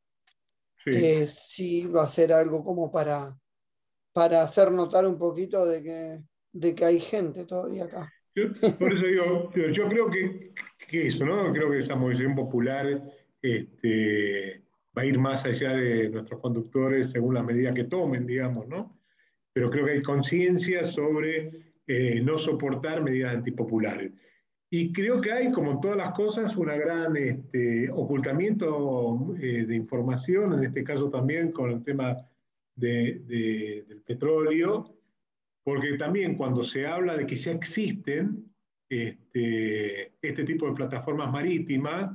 que 0.85 1.27
sí 1.27 1.87
va 1.87 2.05
a 2.05 2.09
ser 2.09 2.33
algo 2.33 2.63
como 2.63 2.93
para, 2.93 3.37
para 4.13 4.43
hacer 4.43 4.71
notar 4.71 5.05
un 5.05 5.19
poquito 5.19 5.67
de 5.67 5.83
que, 5.83 6.25
de 6.53 6.75
que 6.75 6.85
hay 6.85 7.01
gente 7.01 7.45
todavía 7.45 7.85
acá. 7.85 8.13
Yo, 9.73 9.89
creo 9.89 10.11
que, 10.11 10.53
eso, 10.91 11.25
¿no? 11.25 11.53
Creo 11.53 11.71
que 11.71 11.79
esa 11.79 11.95
movilización 11.97 12.35
popular 12.35 13.03
este, 13.41 14.63
va 14.97 15.03
a 15.03 15.07
ir 15.07 15.19
más 15.19 15.47
allá 15.47 15.75
de 15.75 16.11
nuestros 16.11 16.41
conductores 16.41 17.11
según 17.11 17.35
la 17.35 17.43
medida 17.43 17.73
que 17.73 17.85
tomen, 17.85 18.27
digamos, 18.27 18.69
¿no? 18.69 19.01
Pero 19.55 19.71
creo 19.71 19.87
que 19.87 19.93
hay 19.93 20.03
conciencia 20.03 20.85
sobre 20.85 21.73
eh, 21.87 22.21
no 22.23 22.37
soportar 22.37 23.03
medidas 23.03 23.35
antipopulares. 23.35 24.13
Y 24.69 24.93
creo 24.93 25.19
que 25.21 25.33
hay, 25.33 25.51
como 25.51 25.71
en 25.71 25.81
todas 25.81 25.97
las 25.97 26.13
cosas, 26.13 26.57
un 26.57 26.67
gran 26.67 27.17
este, 27.17 27.89
ocultamiento 27.91 29.35
eh, 29.41 29.65
de 29.65 29.75
información, 29.75 30.53
en 30.53 30.65
este 30.65 30.85
caso 30.85 31.09
también 31.09 31.53
con 31.53 31.71
el 31.71 31.83
tema 31.83 32.17
del 32.75 34.03
petróleo, 34.05 34.96
porque 35.67 35.97
también 35.97 36.37
cuando 36.37 36.63
se 36.63 36.87
habla 36.87 37.17
de 37.17 37.27
que 37.27 37.35
ya 37.35 37.51
existen 37.51 38.55
este, 38.89 40.13
este 40.23 40.45
tipo 40.45 40.69
de 40.69 40.75
plataformas 40.75 41.33
marítimas, 41.33 42.15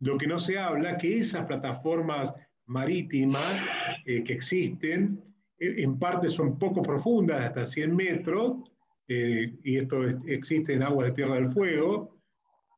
lo 0.00 0.18
que 0.18 0.26
no 0.26 0.38
se 0.38 0.58
habla 0.58 0.98
que 0.98 1.16
esas 1.16 1.46
plataformas 1.46 2.34
marítimas 2.66 3.56
eh, 4.04 4.22
que 4.22 4.34
existen, 4.34 5.18
eh, 5.58 5.76
en 5.78 5.98
parte 5.98 6.28
son 6.28 6.58
poco 6.58 6.82
profundas, 6.82 7.40
hasta 7.40 7.66
100 7.66 7.96
metros, 7.96 8.70
eh, 9.08 9.50
y 9.64 9.78
esto 9.78 10.06
existe 10.26 10.74
en 10.74 10.82
aguas 10.82 11.06
de 11.06 11.14
Tierra 11.14 11.36
del 11.36 11.50
Fuego, 11.50 12.20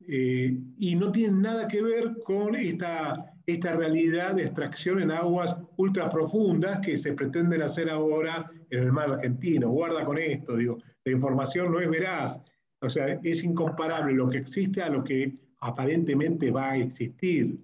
y 0.07 0.95
no 0.95 1.11
tienen 1.11 1.43
nada 1.43 1.67
que 1.67 1.83
ver 1.83 2.13
con 2.25 2.55
esta 2.55 3.32
esta 3.47 3.73
realidad 3.75 4.35
de 4.35 4.43
extracción 4.43 5.01
en 5.01 5.11
aguas 5.11 5.57
ultra 5.77 6.11
profundas 6.11 6.81
que 6.85 6.97
se 6.99 7.13
pretenden 7.13 7.63
hacer 7.63 7.91
ahora 7.91 8.51
en 8.71 8.85
el 8.85 8.93
mar 8.93 9.11
argentino. 9.11 9.71
Guarda 9.71 10.05
con 10.05 10.19
esto, 10.19 10.57
digo, 10.57 10.79
la 11.05 11.13
información 11.13 11.73
no 11.73 11.81
es 11.81 11.91
veraz, 11.91 12.41
o 12.81 12.91
sea, 12.91 13.19
es 13.23 13.45
incomparable 13.45 14.15
lo 14.15 14.29
que 14.29 14.39
existe 14.39 14.83
a 14.83 14.91
lo 14.91 15.03
que 15.05 15.37
aparentemente 15.61 16.51
va 16.51 16.71
a 16.71 16.77
existir. 16.77 17.59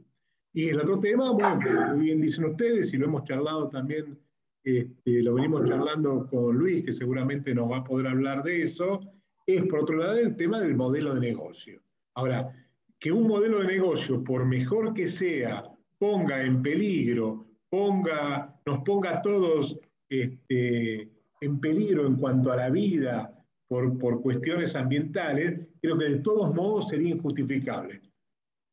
Y 0.53 0.69
el 0.69 0.81
otro 0.81 0.99
tema, 0.99 1.31
bueno, 1.31 1.95
muy 1.95 2.07
bien 2.07 2.21
dicen 2.21 2.47
ustedes, 2.47 2.93
y 2.93 2.97
lo 2.97 3.07
hemos 3.07 3.25
charlado 3.25 3.69
también, 3.69 4.19
este, 4.65 5.23
lo 5.23 5.35
venimos 5.35 5.69
charlando 5.69 6.27
con 6.29 6.57
Luis, 6.57 6.85
que 6.85 6.93
seguramente 6.93 7.55
nos 7.55 7.71
va 7.71 7.79
a 7.79 7.85
poder 7.85 8.09
hablar 8.09 8.43
de 8.43 8.63
eso, 8.63 9.01
es 9.47 9.65
por 9.65 9.81
otro 9.81 9.97
lado 9.97 10.17
el 10.17 10.37
tema 10.37 10.61
del 10.61 10.77
modelo 10.77 11.15
de 11.15 11.21
negocio. 11.21 11.81
Ahora, 12.15 12.53
que 12.99 13.13
un 13.13 13.29
modelo 13.29 13.61
de 13.61 13.67
negocio, 13.67 14.23
por 14.25 14.45
mejor 14.45 14.93
que 14.93 15.09
sea, 15.09 15.65
ponga 15.99 16.43
en 16.43 16.63
peligro, 16.63 17.47
ponga, 17.71 18.55
nos 18.67 18.83
ponga 18.83 19.19
a 19.19 19.23
todos 19.23 19.79
este, 20.09 21.09
en 21.41 21.61
peligro 21.61 22.07
en 22.07 22.17
cuanto 22.17 22.51
a 22.53 22.57
la 22.57 22.71
vida 22.71 23.33
por, 23.69 23.99
por, 23.99 24.23
cuestiones 24.23 24.75
ambientales, 24.75 25.69
creo 25.81 25.99
que 25.99 26.07
de 26.07 26.19
todos 26.21 26.55
modos 26.55 26.89
sería 26.89 27.11
injustificable. 27.11 28.01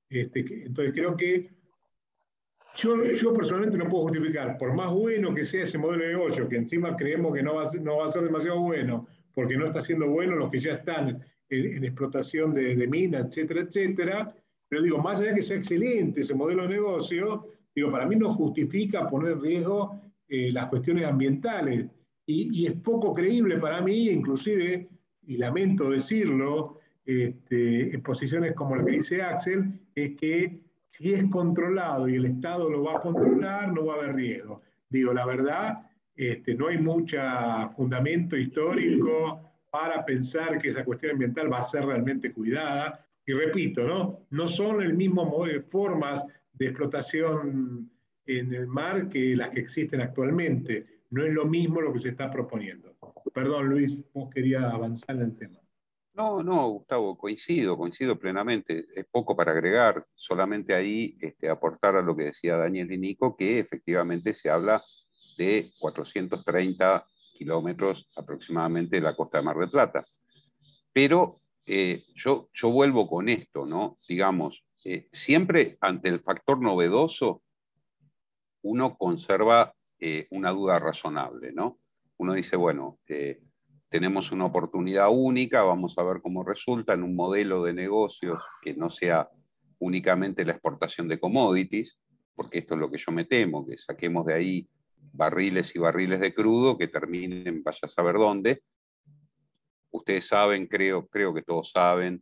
Este, 0.09 0.65
entonces 0.65 0.93
creo 0.93 1.15
que 1.15 1.49
yo, 2.77 3.03
yo, 3.03 3.33
personalmente 3.33 3.77
no 3.77 3.87
puedo 3.87 4.03
justificar, 4.03 4.57
por 4.57 4.73
más 4.73 4.93
bueno 4.93 5.33
que 5.33 5.45
sea 5.45 5.63
ese 5.63 5.77
modelo 5.77 6.03
de 6.03 6.13
negocio, 6.13 6.47
que 6.49 6.57
encima 6.57 6.95
creemos 6.95 7.33
que 7.33 7.43
no 7.43 7.55
va 7.55 7.63
a 7.63 7.71
no 7.81 7.97
va 7.97 8.05
a 8.05 8.11
ser 8.11 8.23
demasiado 8.23 8.59
bueno, 8.59 9.07
porque 9.33 9.57
no 9.57 9.67
está 9.67 9.81
siendo 9.81 10.07
bueno 10.07 10.35
los 10.35 10.51
que 10.51 10.59
ya 10.59 10.73
están 10.73 11.23
en, 11.49 11.83
explotación 11.83 12.53
de, 12.53 12.75
de 12.75 12.87
minas, 12.87 13.25
etcétera, 13.27 13.61
etcétera. 13.61 14.35
Pero 14.67 14.81
digo, 14.81 14.97
más 14.97 15.19
allá 15.19 15.29
de 15.29 15.35
que 15.35 15.41
sea 15.41 15.57
excelente 15.57 16.21
ese 16.21 16.33
modelo 16.33 16.63
de 16.63 16.69
negocio, 16.69 17.47
digo, 17.73 17.91
para 17.91 18.05
mí 18.05 18.15
no 18.15 18.33
justifica 18.33 19.07
poner 19.09 19.33
en 19.33 19.41
riesgo 19.41 20.01
eh, 20.27 20.51
las 20.51 20.67
cuestiones 20.67 21.05
ambientales. 21.05 21.85
Y, 22.27 22.65
es 22.65 22.73
poco 22.73 23.13
creíble 23.13 23.59
para 23.59 23.81
mí, 23.81 24.09
inclusive, 24.09 24.89
y 25.27 25.37
lamento 25.37 25.91
decirlo, 25.91 26.79
este, 27.05 27.93
en 27.93 28.01
posiciones 28.01 28.55
como 28.55 28.75
la 28.75 28.83
que 28.83 28.91
dice 28.91 29.21
Axel, 29.21 29.79
es 29.93 30.15
que 30.15 30.59
si 30.89 31.13
es 31.13 31.29
controlado 31.29 32.09
y 32.09 32.15
el 32.15 32.25
Estado 32.25 32.67
lo 32.67 32.83
va 32.83 32.97
a 32.97 33.01
controlar, 33.01 33.71
no 33.71 33.85
va 33.85 33.93
a 33.93 33.97
haber 33.97 34.15
riesgo. 34.15 34.63
Digo, 34.89 35.13
la 35.13 35.25
verdad, 35.27 35.87
este, 36.15 36.55
no 36.55 36.67
hay 36.67 36.79
mucho 36.79 37.19
fundamento 37.75 38.35
histórico 38.35 39.41
para 39.75 40.05
pensar 40.05 40.57
que 40.57 40.69
esa 40.69 40.85
cuestión 40.85 41.11
ambiental 41.11 41.51
va 41.51 41.59
a 41.59 41.63
ser 41.65 41.85
realmente 41.85 42.31
cuidada. 42.31 43.05
Y 43.25 43.33
repito, 43.33 43.83
¿no? 43.83 44.25
No 44.29 44.47
son 44.47 44.81
el 44.81 44.93
mismo 44.93 45.29
formas 45.67 46.23
de 46.53 46.67
explotación 46.67 47.91
en 48.25 48.53
el 48.53 48.67
mar 48.67 49.09
que 49.09 49.35
las 49.35 49.49
que 49.49 49.59
existen 49.59 49.99
actualmente. 49.99 51.01
No 51.09 51.25
es 51.25 51.33
lo 51.33 51.45
mismo 51.45 51.81
lo 51.81 51.91
que 51.91 51.99
se 51.99 52.09
está 52.09 52.31
proponiendo. 52.31 52.95
Perdón, 53.33 53.67
Luis, 53.67 54.01
vos 54.13 54.29
querías 54.33 54.63
avanzar 54.63 55.17
en 55.17 55.23
el 55.23 55.35
tema. 55.35 55.59
No, 56.13 56.41
no, 56.41 56.69
Gustavo, 56.69 57.17
coincido, 57.17 57.75
coincido 57.77 58.17
plenamente. 58.17 58.85
Es 58.95 59.05
poco 59.11 59.35
para 59.35 59.51
agregar, 59.51 60.05
solamente 60.15 60.73
ahí 60.73 61.17
este, 61.19 61.49
aportar 61.49 61.97
a 61.97 62.01
lo 62.01 62.15
que 62.15 62.25
decía 62.25 62.55
Daniel 62.55 62.93
y 62.93 62.97
Nico, 62.97 63.35
que 63.35 63.59
efectivamente 63.59 64.33
se 64.33 64.49
habla 64.49 64.81
de 65.37 65.69
430 65.81 67.03
kilómetros 67.35 68.07
aproximadamente 68.15 68.95
de 68.95 69.01
la 69.01 69.15
costa 69.15 69.39
de 69.39 69.43
Mar 69.43 69.57
del 69.57 69.69
Plata. 69.69 70.03
Pero 70.91 71.35
eh, 71.67 72.01
yo, 72.15 72.49
yo 72.53 72.69
vuelvo 72.71 73.07
con 73.07 73.27
esto, 73.29 73.65
¿no? 73.65 73.97
Digamos, 74.07 74.63
eh, 74.83 75.07
siempre 75.11 75.77
ante 75.81 76.09
el 76.09 76.21
factor 76.21 76.61
novedoso, 76.61 77.41
uno 78.61 78.95
conserva 78.97 79.73
eh, 79.99 80.27
una 80.31 80.51
duda 80.51 80.79
razonable, 80.79 81.51
¿no? 81.51 81.79
Uno 82.17 82.33
dice, 82.33 82.55
bueno, 82.55 82.99
tenemos 83.89 84.31
una 84.31 84.45
oportunidad 84.45 85.09
única, 85.11 85.63
vamos 85.63 85.97
a 85.97 86.03
ver 86.03 86.21
cómo 86.21 86.43
resulta 86.43 86.93
en 86.93 87.03
un 87.03 87.15
modelo 87.15 87.63
de 87.63 87.73
negocios 87.73 88.39
que 88.61 88.73
no 88.73 88.89
sea 88.89 89.29
únicamente 89.79 90.45
la 90.45 90.53
exportación 90.53 91.07
de 91.07 91.19
commodities, 91.19 91.99
porque 92.33 92.59
esto 92.59 92.75
es 92.75 92.79
lo 92.79 92.89
que 92.89 92.97
yo 92.97 93.11
me 93.11 93.25
temo, 93.25 93.65
que 93.65 93.77
saquemos 93.77 94.25
de 94.25 94.33
ahí 94.33 94.69
barriles 95.15 95.75
y 95.75 95.79
barriles 95.79 96.19
de 96.19 96.33
crudo 96.33 96.77
que 96.77 96.87
terminen, 96.87 97.63
vaya 97.63 97.79
a 97.83 97.87
saber 97.87 98.15
dónde. 98.15 98.61
Ustedes 99.91 100.27
saben, 100.27 100.67
creo, 100.67 101.07
creo 101.07 101.33
que 101.33 101.41
todos 101.41 101.71
saben, 101.71 102.21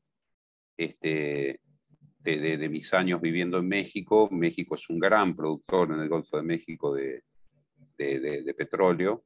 este, 0.77 1.59
de, 2.19 2.69
mis 2.69 2.93
años 2.93 3.19
viviendo 3.19 3.57
en 3.57 3.67
México, 3.67 4.29
México 4.31 4.75
es 4.75 4.89
un 4.89 4.99
gran 4.99 5.35
productor 5.35 5.91
en 5.91 5.99
el 5.99 6.09
Golfo 6.09 6.37
de 6.37 6.43
México 6.43 6.93
de, 6.93 7.23
de 7.97 8.53
petróleo 8.57 9.23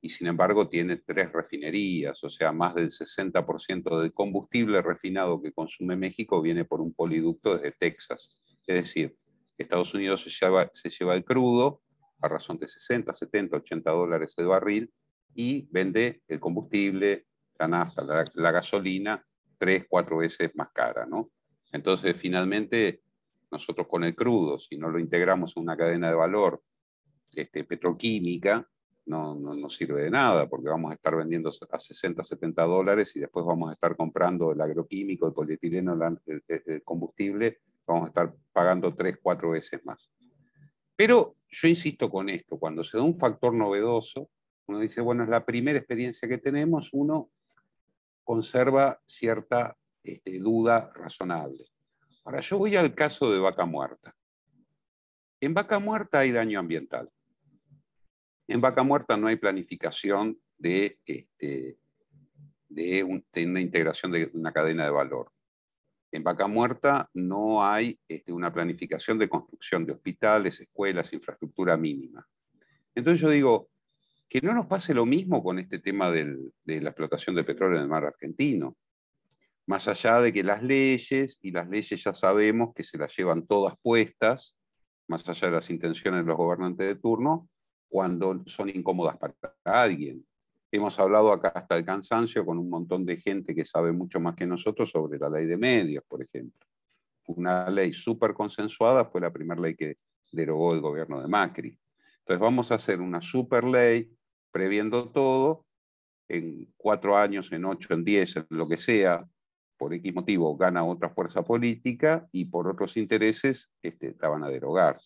y 0.00 0.10
sin 0.10 0.26
embargo 0.28 0.68
tiene 0.68 0.98
tres 0.98 1.32
refinerías, 1.32 2.22
o 2.22 2.30
sea, 2.30 2.52
más 2.52 2.74
del 2.74 2.90
60% 2.90 4.00
del 4.00 4.12
combustible 4.12 4.82
refinado 4.82 5.40
que 5.42 5.52
consume 5.52 5.96
México 5.96 6.40
viene 6.40 6.64
por 6.64 6.80
un 6.80 6.94
poliducto 6.94 7.56
desde 7.56 7.72
Texas. 7.72 8.28
Es 8.66 8.74
decir, 8.76 9.16
Estados 9.58 9.94
Unidos 9.94 10.22
se 10.22 10.30
lleva, 10.30 10.70
se 10.74 10.90
lleva 10.90 11.14
el 11.14 11.24
crudo 11.24 11.80
a 12.20 12.28
razón 12.28 12.58
de 12.58 12.68
60, 12.68 13.14
70, 13.14 13.56
80 13.56 13.90
dólares 13.90 14.34
el 14.36 14.46
barril 14.46 14.92
y 15.34 15.68
vende 15.70 16.22
el 16.28 16.40
combustible, 16.40 17.26
la 17.58 18.50
gasolina, 18.52 19.24
tres, 19.58 19.86
cuatro 19.88 20.18
veces 20.18 20.50
más 20.54 20.70
cara, 20.72 21.06
¿no? 21.06 21.30
Entonces, 21.72 22.16
finalmente, 22.16 23.02
nosotros 23.50 23.86
con 23.86 24.04
el 24.04 24.14
crudo, 24.14 24.58
si 24.58 24.76
no 24.76 24.88
lo 24.88 24.98
integramos 24.98 25.56
en 25.56 25.62
una 25.62 25.76
cadena 25.76 26.08
de 26.08 26.14
valor 26.14 26.62
este, 27.32 27.64
petroquímica, 27.64 28.66
no, 29.06 29.36
no, 29.36 29.70
sirve 29.70 30.02
de 30.02 30.10
nada, 30.10 30.48
porque 30.48 30.68
vamos 30.68 30.90
a 30.90 30.94
estar 30.94 31.14
vendiendo 31.14 31.50
a 31.70 31.78
60, 31.78 32.24
70 32.24 32.62
dólares 32.64 33.14
y 33.14 33.20
después 33.20 33.46
vamos 33.46 33.70
a 33.70 33.74
estar 33.74 33.94
comprando 33.94 34.50
el 34.50 34.60
agroquímico, 34.60 35.28
el 35.28 35.32
polietileno, 35.32 35.96
el, 36.26 36.82
combustible, 36.82 37.60
vamos 37.86 38.06
a 38.06 38.08
estar 38.08 38.34
pagando 38.52 38.94
tres, 38.94 39.18
cuatro 39.22 39.50
veces 39.50 39.84
más. 39.84 40.10
Pero 40.96 41.35
yo 41.58 41.68
insisto 41.68 42.10
con 42.10 42.28
esto, 42.28 42.58
cuando 42.58 42.84
se 42.84 42.98
da 42.98 43.02
un 43.02 43.18
factor 43.18 43.54
novedoso, 43.54 44.28
uno 44.66 44.78
dice, 44.80 45.00
bueno, 45.00 45.22
es 45.22 45.30
la 45.30 45.46
primera 45.46 45.78
experiencia 45.78 46.28
que 46.28 46.36
tenemos, 46.36 46.90
uno 46.92 47.30
conserva 48.24 49.00
cierta 49.06 49.74
este, 50.02 50.38
duda 50.38 50.92
razonable. 50.94 51.64
Ahora, 52.24 52.40
yo 52.40 52.58
voy 52.58 52.76
al 52.76 52.94
caso 52.94 53.32
de 53.32 53.38
vaca 53.38 53.64
muerta. 53.64 54.14
En 55.40 55.54
vaca 55.54 55.78
muerta 55.78 56.18
hay 56.18 56.32
daño 56.32 56.58
ambiental. 56.58 57.10
En 58.48 58.60
vaca 58.60 58.82
muerta 58.82 59.16
no 59.16 59.28
hay 59.28 59.36
planificación 59.36 60.38
de, 60.58 60.98
este, 61.06 61.78
de, 62.68 63.04
una 63.04 63.60
integración 63.60 64.12
de 64.12 64.30
una 64.34 64.52
cadena 64.52 64.84
de 64.84 64.90
valor. 64.90 65.32
En 66.16 66.22
vaca 66.22 66.46
muerta 66.46 67.10
no 67.12 67.62
hay 67.62 68.00
este, 68.08 68.32
una 68.32 68.50
planificación 68.50 69.18
de 69.18 69.28
construcción 69.28 69.84
de 69.84 69.92
hospitales, 69.92 70.58
escuelas, 70.58 71.12
infraestructura 71.12 71.76
mínima. 71.76 72.26
Entonces 72.94 73.20
yo 73.20 73.28
digo, 73.28 73.68
que 74.26 74.40
no 74.40 74.54
nos 74.54 74.64
pase 74.64 74.94
lo 74.94 75.04
mismo 75.04 75.44
con 75.44 75.58
este 75.58 75.78
tema 75.78 76.10
de 76.10 76.50
la 76.64 76.88
explotación 76.88 77.36
de 77.36 77.44
petróleo 77.44 77.76
en 77.76 77.82
el 77.82 77.90
mar 77.90 78.06
argentino. 78.06 78.78
Más 79.66 79.88
allá 79.88 80.18
de 80.22 80.32
que 80.32 80.42
las 80.42 80.62
leyes, 80.62 81.38
y 81.42 81.50
las 81.50 81.68
leyes 81.68 82.02
ya 82.02 82.14
sabemos 82.14 82.72
que 82.74 82.82
se 82.82 82.96
las 82.96 83.14
llevan 83.14 83.46
todas 83.46 83.74
puestas, 83.82 84.56
más 85.08 85.28
allá 85.28 85.48
de 85.48 85.56
las 85.56 85.68
intenciones 85.68 86.22
de 86.22 86.28
los 86.28 86.38
gobernantes 86.38 86.86
de 86.86 86.96
turno, 86.96 87.46
cuando 87.88 88.42
son 88.46 88.70
incómodas 88.70 89.18
para 89.18 89.34
alguien. 89.64 90.24
Hemos 90.70 90.98
hablado 90.98 91.32
acá 91.32 91.48
hasta 91.48 91.76
el 91.76 91.84
cansancio 91.84 92.44
con 92.44 92.58
un 92.58 92.68
montón 92.68 93.04
de 93.04 93.16
gente 93.18 93.54
que 93.54 93.64
sabe 93.64 93.92
mucho 93.92 94.20
más 94.20 94.34
que 94.34 94.46
nosotros 94.46 94.90
sobre 94.90 95.18
la 95.18 95.30
ley 95.30 95.46
de 95.46 95.56
medios, 95.56 96.04
por 96.08 96.22
ejemplo. 96.22 96.66
Una 97.28 97.70
ley 97.70 97.92
súper 97.92 98.34
consensuada 98.34 99.04
fue 99.06 99.20
la 99.20 99.32
primera 99.32 99.60
ley 99.60 99.74
que 99.76 99.98
derogó 100.32 100.74
el 100.74 100.80
gobierno 100.80 101.20
de 101.20 101.28
Macri. 101.28 101.78
Entonces 102.18 102.40
vamos 102.40 102.72
a 102.72 102.76
hacer 102.76 103.00
una 103.00 103.20
super 103.20 103.64
ley 103.64 104.10
previendo 104.50 105.10
todo, 105.10 105.66
en 106.28 106.72
cuatro 106.76 107.16
años, 107.16 107.52
en 107.52 107.64
ocho, 107.64 107.94
en 107.94 108.04
diez, 108.04 108.36
en 108.36 108.46
lo 108.50 108.68
que 108.68 108.78
sea, 108.78 109.24
por 109.76 109.94
X 109.94 110.14
motivo 110.14 110.56
gana 110.56 110.84
otra 110.84 111.10
fuerza 111.10 111.44
política 111.44 112.26
y 112.32 112.46
por 112.46 112.68
otros 112.68 112.96
intereses 112.96 113.70
este, 113.82 114.16
la 114.20 114.28
van 114.28 114.44
a 114.44 114.48
derogar. 114.48 114.98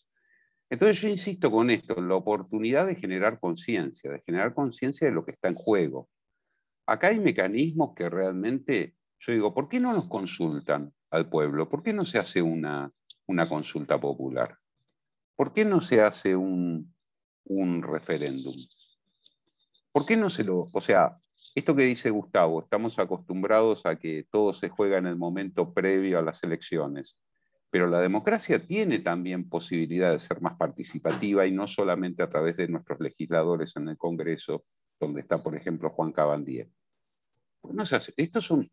Entonces 0.70 1.00
yo 1.00 1.09
insisto 1.09 1.50
con 1.50 1.68
esto, 1.68 2.00
la 2.00 2.14
oportunidad 2.14 2.87
de 2.87 2.94
generar 2.94 3.40
conciencia, 3.40 4.12
de 4.12 4.22
generar 4.24 4.54
conciencia 4.54 5.09
de 5.09 5.12
lo 5.12 5.24
que 5.24 5.33
está 5.33 5.48
en 5.48 5.56
juego. 5.56 6.09
Acá 6.87 7.09
hay 7.09 7.18
mecanismos 7.18 7.92
que 7.94 8.09
realmente, 8.09 8.94
yo 9.18 9.33
digo, 9.33 9.52
¿por 9.52 9.68
qué 9.68 9.80
no 9.80 9.92
nos 9.92 10.09
consultan 10.09 10.92
al 11.11 11.28
pueblo? 11.28 11.68
¿Por 11.68 11.83
qué 11.83 11.92
no 11.92 12.04
se 12.04 12.18
hace 12.18 12.40
una, 12.40 12.92
una 13.26 13.48
consulta 13.48 14.00
popular? 14.00 14.56
¿Por 15.35 15.52
qué 15.52 15.64
no 15.64 15.80
se 15.80 16.02
hace 16.02 16.37
un, 16.37 16.94
un 17.44 17.83
referéndum? 17.83 18.54
¿Por 19.90 20.06
qué 20.06 20.16
no 20.16 20.30
se 20.30 20.44
lo... 20.44 20.68
O 20.72 20.80
sea, 20.80 21.16
esto 21.56 21.74
que 21.74 21.83
dice 21.83 22.11
Gustavo, 22.11 22.62
estamos 22.62 22.96
acostumbrados 23.00 23.87
a 23.87 23.96
que 23.96 24.26
todo 24.30 24.52
se 24.52 24.68
juega 24.68 24.98
en 24.98 25.06
el 25.06 25.16
momento 25.16 25.74
previo 25.74 26.20
a 26.20 26.22
las 26.22 26.42
elecciones. 26.44 27.16
Pero 27.70 27.87
la 27.87 28.00
democracia 28.00 28.59
tiene 28.59 28.98
también 28.98 29.48
posibilidad 29.48 30.12
de 30.12 30.18
ser 30.18 30.40
más 30.42 30.56
participativa 30.56 31.46
y 31.46 31.52
no 31.52 31.68
solamente 31.68 32.22
a 32.22 32.28
través 32.28 32.56
de 32.56 32.66
nuestros 32.66 32.98
legisladores 33.00 33.76
en 33.76 33.88
el 33.88 33.96
Congreso, 33.96 34.64
donde 34.98 35.20
está, 35.20 35.42
por 35.42 35.54
ejemplo, 35.54 35.90
Juan 35.90 36.12
Cabandier. 36.12 36.68
No 37.62 37.85
estos 37.85 38.44
son, 38.44 38.68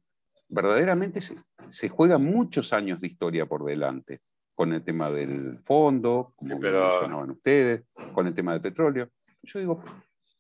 verdaderamente 0.50 1.22
se, 1.22 1.36
se, 1.70 1.90
juegan 1.90 2.24
muchos 2.24 2.74
años 2.74 3.00
de 3.00 3.08
historia 3.08 3.46
por 3.46 3.64
delante, 3.66 4.22
con 4.56 4.74
el 4.74 4.84
tema 4.84 5.12
del 5.12 5.60
fondo, 5.60 6.34
como 6.36 6.58
mencionaban 6.58 7.30
ustedes, 7.30 7.84
con 8.14 8.26
el 8.26 8.34
tema 8.34 8.54
del 8.54 8.62
petróleo. 8.62 9.10
Yo 9.44 9.60
digo, 9.60 9.84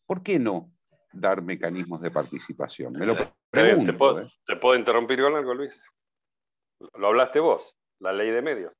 ¿por 0.08 0.24
qué 0.24 0.39
no 0.39 0.72
dar 1.13 1.43
mecanismos 1.43 2.02
de 2.02 2.10
participación? 2.10 2.93
Me 2.93 3.06
lo 3.06 3.15
pregunto, 3.52 3.91
¿Te, 3.91 3.98
puedo, 3.98 4.22
¿eh? 4.22 4.28
¿Te 4.48 4.56
puedo 4.56 4.80
interrumpir 4.80 5.22
con 5.22 5.36
algo, 5.36 5.54
Luis? 5.54 5.80
Lo 6.96 7.08
hablaste 7.08 7.39
vos 7.39 7.77
la 7.99 8.13
ley 8.13 8.31
de 8.31 8.41
medios. 8.41 8.73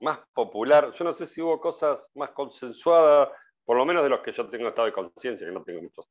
Más 0.00 0.18
popular, 0.32 0.92
yo 0.92 1.04
no 1.04 1.12
sé 1.12 1.26
si 1.26 1.40
hubo 1.40 1.60
cosas 1.60 2.10
más 2.14 2.30
consensuadas, 2.30 3.28
por 3.64 3.76
lo 3.76 3.84
menos 3.84 4.02
de 4.02 4.08
los 4.08 4.20
que 4.20 4.32
yo 4.32 4.48
tengo 4.48 4.68
estado 4.68 4.86
de 4.86 4.92
conciencia, 4.92 5.46
que 5.46 5.52
no 5.52 5.62
tengo 5.62 5.82
muchos, 5.82 6.08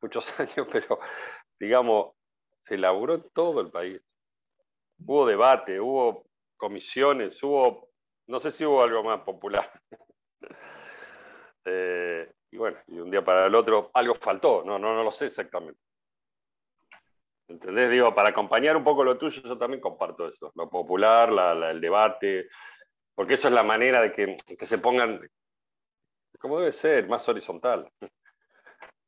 muchos 0.00 0.26
años, 0.40 0.66
pero 0.70 0.98
digamos, 1.58 2.14
se 2.66 2.74
elaboró 2.74 3.14
en 3.14 3.30
todo 3.32 3.60
el 3.60 3.70
país. 3.70 4.00
Hubo 5.06 5.26
debate, 5.26 5.80
hubo 5.80 6.24
comisiones, 6.56 7.40
hubo, 7.42 7.88
no 8.26 8.40
sé 8.40 8.50
si 8.50 8.64
hubo 8.64 8.82
algo 8.82 9.02
más 9.02 9.22
popular. 9.22 9.70
Eh, 11.70 12.32
y 12.50 12.56
bueno, 12.56 12.78
y 12.86 12.98
un 12.98 13.10
día 13.10 13.22
para 13.22 13.44
el 13.44 13.54
otro 13.54 13.90
algo 13.92 14.14
faltó, 14.14 14.62
no, 14.64 14.78
no, 14.78 14.94
no 14.94 15.04
lo 15.04 15.10
sé 15.10 15.26
exactamente. 15.26 15.78
¿Entendés? 17.48 17.90
Digo, 17.90 18.14
para 18.14 18.28
acompañar 18.28 18.76
un 18.76 18.84
poco 18.84 19.02
lo 19.02 19.16
tuyo, 19.16 19.40
yo 19.42 19.56
también 19.56 19.80
comparto 19.80 20.28
eso, 20.28 20.52
lo 20.54 20.68
popular, 20.68 21.30
el 21.70 21.80
debate, 21.80 22.48
porque 23.14 23.34
eso 23.34 23.48
es 23.48 23.54
la 23.54 23.62
manera 23.62 24.02
de 24.02 24.12
que, 24.12 24.66
se 24.66 24.78
pongan, 24.78 25.20
como 26.38 26.60
debe 26.60 26.72
ser, 26.72 27.08
más 27.08 27.26
horizontal. 27.28 27.90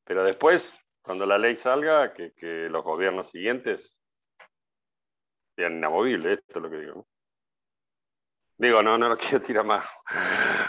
Pero 0.04 0.24
después, 0.24 0.80
cuando 1.02 1.26
la 1.26 1.36
ley 1.36 1.56
salga, 1.56 2.14
que, 2.14 2.32
los 2.70 2.82
gobiernos 2.82 3.28
siguientes 3.28 4.00
sean 5.54 5.76
inamovibles, 5.76 6.38
esto 6.38 6.58
es 6.58 6.62
lo 6.62 6.70
que 6.70 6.78
digo. 6.78 7.06
Digo, 8.60 8.82
no, 8.82 8.98
no 8.98 9.08
lo 9.08 9.16
quiero 9.16 9.40
tirar 9.40 9.64
más, 9.64 9.82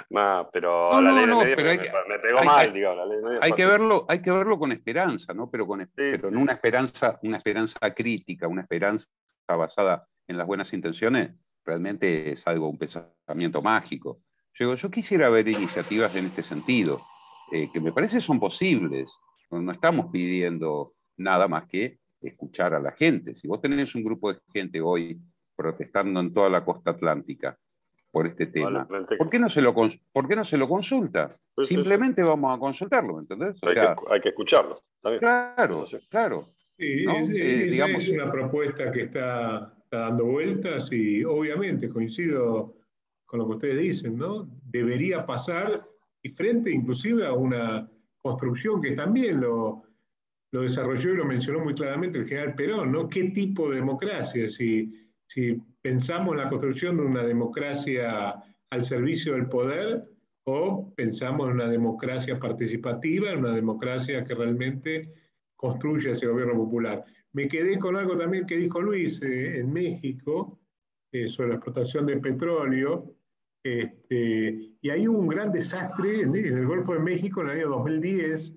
más 0.10 0.48
pero 0.54 1.02
la 1.02 1.12
ley 1.12 1.26
de 1.28 1.28
medios 1.28 1.86
me, 2.08 2.20
pegó 2.20 2.42
mal, 2.42 2.74
digo, 2.74 2.96
la 2.96 3.06
ley 3.06 3.18
de 3.18 3.40
hay 3.42 3.52
que 3.52 3.66
verlo, 3.66 4.06
hay 4.08 4.22
que 4.22 4.32
verlo 4.32 4.58
con 4.58 4.72
esperanza, 4.72 5.34
¿no? 5.34 5.52
Pero 5.52 5.68
con 5.68 5.86
pero 5.94 6.30
en 6.30 6.38
una 6.38 6.54
esperanza, 6.54 7.20
una 7.22 7.36
esperanza 7.36 7.80
crítica, 7.94 8.48
una 8.48 8.62
esperanza 8.62 9.10
basada 9.50 10.08
en 10.26 10.38
las 10.38 10.48
buenas 10.48 10.72
intenciones, 10.72 11.34
realmente 11.66 12.32
es 12.32 12.48
algo, 12.48 12.70
un 12.70 12.78
pensamiento 12.78 13.62
mágico. 13.62 14.22
Yo, 14.54 14.74
yo 14.76 14.90
quisiera 14.90 15.30
ver 15.30 15.50
iniciativas 15.50 16.16
en 16.16 16.28
este 16.28 16.44
sentido, 16.44 17.02
eh, 17.52 17.70
que 17.74 17.82
me 17.82 17.92
parece 17.92 18.22
son 18.22 18.40
posibles. 18.40 19.12
No, 19.50 19.62
no 19.62 19.74
estamos 19.74 20.06
pidiendo 20.14 20.94
nada 21.18 21.50
más 21.50 21.68
que 21.68 22.00
escuchar 22.22 22.74
a 22.74 22.80
la 22.80 22.94
gente. 22.94 23.36
Si 23.36 23.50
vos 23.50 23.60
tenés 23.60 23.94
un 23.96 24.06
grupo 24.06 24.32
de 24.32 24.40
gente 24.54 24.80
hoy 24.80 25.20
protestando 25.58 26.22
en 26.22 26.34
toda 26.34 26.50
la 26.50 26.64
costa 26.64 26.92
atlántica, 26.92 27.58
por 28.12 28.28
este 28.28 28.48
tema. 28.48 28.88
¿Por, 29.18 29.30
qué 29.30 29.40
no 29.40 29.50
se 29.50 29.62
lo, 29.62 29.74
¿Por 29.74 30.28
qué 30.28 30.36
no 30.36 30.46
se 30.46 30.58
lo 30.58 30.68
consulta? 30.68 31.38
Simplemente 31.64 32.22
vamos 32.22 32.56
a 32.56 32.60
consultarlo, 32.60 33.20
¿entendés? 33.20 33.58
hay, 33.64 34.22
que, 34.22 34.30
escucharlo. 34.30 34.82
Claro, 35.20 35.86
claro. 36.10 36.50
Eh, 36.78 37.06
es, 37.70 38.10
una 38.10 38.32
propuesta 38.32 38.92
que 38.92 39.04
está, 39.04 39.74
dando 39.90 40.26
vueltas 40.26 40.92
y 40.92 41.24
obviamente 41.24 41.90
coincido 41.90 42.76
con 43.26 43.40
lo 43.40 43.48
que 43.48 43.54
ustedes 43.56 43.80
dicen, 43.80 44.18
¿no? 44.18 44.50
Debería 44.64 45.26
pasar 45.26 45.86
y 46.22 46.30
frente 46.30 46.72
inclusive 46.72 47.26
a 47.26 47.34
una 47.34 47.90
construcción 48.22 48.82
que 48.82 48.92
también 48.92 49.42
lo, 49.42 49.84
lo 50.52 50.62
desarrolló 50.62 51.14
y 51.14 51.18
lo 51.18 51.26
mencionó 51.26 51.60
muy 51.60 51.74
claramente 51.74 52.20
el 52.20 52.28
general 52.28 52.56
Perón, 52.56 52.92
¿no? 52.92 53.10
¿Qué 53.10 53.32
tipo 53.32 53.70
de 53.70 53.78
democracia? 53.78 54.50
Si, 54.50 54.94
si 55.28 55.62
¿Pensamos 55.82 56.34
en 56.34 56.38
la 56.38 56.50
construcción 56.50 56.98
de 56.98 57.04
una 57.04 57.24
democracia 57.24 58.36
al 58.70 58.86
servicio 58.86 59.34
del 59.34 59.48
poder 59.48 60.08
o 60.44 60.94
pensamos 60.96 61.48
en 61.48 61.56
una 61.56 61.68
democracia 61.68 62.40
participativa, 62.40 63.32
en 63.32 63.40
una 63.40 63.56
democracia 63.56 64.24
que 64.24 64.36
realmente 64.36 65.12
construye 65.56 66.12
ese 66.12 66.28
gobierno 66.28 66.54
popular? 66.54 67.04
Me 67.34 67.48
quedé 67.48 67.80
con 67.80 67.96
algo 67.96 68.16
también 68.16 68.46
que 68.46 68.58
dijo 68.58 68.80
Luis 68.80 69.22
eh, 69.24 69.60
en 69.60 69.74
México 69.74 70.60
eh, 71.12 71.28
sobre 71.28 71.50
la 71.50 71.56
explotación 71.56 72.06
de 72.06 72.18
petróleo. 72.18 73.16
Este, 73.64 74.76
y 74.82 74.90
ahí 74.90 75.08
hubo 75.08 75.18
un 75.18 75.30
gran 75.30 75.52
desastre 75.52 76.22
en 76.22 76.36
el 76.36 76.68
Golfo 76.68 76.94
de 76.94 77.00
México 77.00 77.42
en 77.42 77.50
el 77.50 77.58
año 77.58 77.70
2010, 77.70 78.56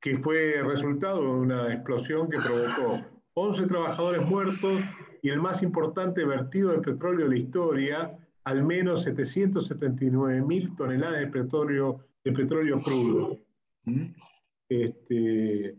que 0.00 0.16
fue 0.18 0.62
resultado 0.62 1.22
de 1.22 1.28
una 1.28 1.72
explosión 1.72 2.28
que 2.28 2.38
provocó 2.38 3.00
11 3.34 3.66
trabajadores 3.68 4.22
muertos 4.22 4.82
y 5.22 5.30
el 5.30 5.40
más 5.40 5.62
importante 5.62 6.24
vertido 6.24 6.72
de 6.72 6.80
petróleo 6.80 7.28
de 7.28 7.36
la 7.36 7.40
historia, 7.40 8.18
al 8.44 8.64
menos 8.64 9.04
779 9.04 10.42
mil 10.42 10.74
toneladas 10.74 11.20
de 11.20 11.28
petróleo, 11.28 12.04
de 12.24 12.32
petróleo 12.32 12.82
crudo. 12.82 13.38
¿Mm? 13.84 14.06
Este, 14.68 15.76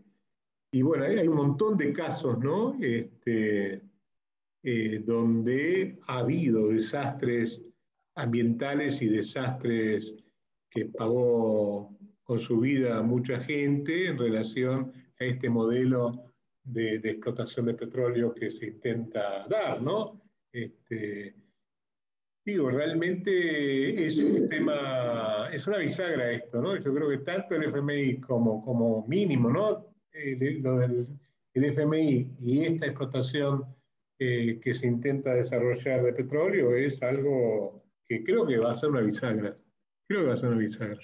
y 0.72 0.82
bueno, 0.82 1.04
hay 1.04 1.28
un 1.28 1.36
montón 1.36 1.76
de 1.76 1.92
casos, 1.92 2.38
¿no? 2.38 2.76
Este, 2.80 3.82
eh, 4.62 5.02
donde 5.04 5.98
ha 6.06 6.20
habido 6.20 6.68
desastres 6.68 7.62
ambientales 8.14 9.02
y 9.02 9.08
desastres 9.08 10.14
que 10.70 10.86
pagó 10.86 11.94
con 12.22 12.40
su 12.40 12.60
vida 12.60 13.02
mucha 13.02 13.40
gente 13.40 14.06
en 14.06 14.16
relación 14.16 14.90
a 15.20 15.24
este 15.24 15.50
modelo 15.50 16.23
de, 16.64 16.96
explotación 16.96 17.66
de 17.66 17.74
petróleo 17.74 18.34
que 18.34 18.50
se 18.50 18.66
intenta 18.66 19.46
dar, 19.48 19.80
¿no? 19.80 20.20
Este, 20.52 21.34
digo, 22.44 22.70
realmente 22.70 24.06
es 24.06 24.18
un 24.18 24.48
tema, 24.48 25.48
es 25.52 25.66
una 25.66 25.78
bisagra 25.78 26.32
esto, 26.32 26.60
¿no? 26.60 26.76
Yo 26.76 26.94
creo 26.94 27.08
que 27.08 27.18
tanto 27.18 27.54
el 27.54 27.64
FMI 27.64 28.20
como, 28.20 28.64
como 28.64 29.06
mínimo, 29.06 29.50
¿no? 29.50 29.92
lo 30.62 30.78
del 30.78 31.08
el 31.54 31.64
FMI 31.66 32.36
y 32.40 32.64
esta 32.64 32.86
explotación 32.86 33.64
eh, 34.18 34.60
que 34.62 34.74
se 34.74 34.86
intenta 34.86 35.34
desarrollar 35.34 36.02
de 36.02 36.12
petróleo 36.12 36.74
es 36.74 37.02
algo 37.02 37.84
que 38.06 38.24
creo 38.24 38.46
que 38.46 38.58
va 38.58 38.72
a 38.72 38.78
ser 38.78 38.90
una 38.90 39.00
bisagra. 39.00 39.54
Creo 40.08 40.22
que 40.22 40.26
va 40.26 40.34
a 40.34 40.36
ser 40.36 40.48
una 40.50 40.58
bisagra. 40.58 40.98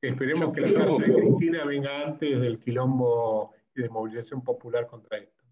Esperemos 0.00 0.52
que 0.52 0.60
la 0.60 0.72
carta 0.72 1.04
de 1.04 1.14
Cristina 1.14 1.64
venga 1.64 2.06
antes 2.06 2.40
del 2.40 2.58
quilombo 2.60 3.54
de 3.82 3.88
movilización 3.88 4.42
popular 4.42 4.86
contra 4.86 5.18
esto. 5.18 5.44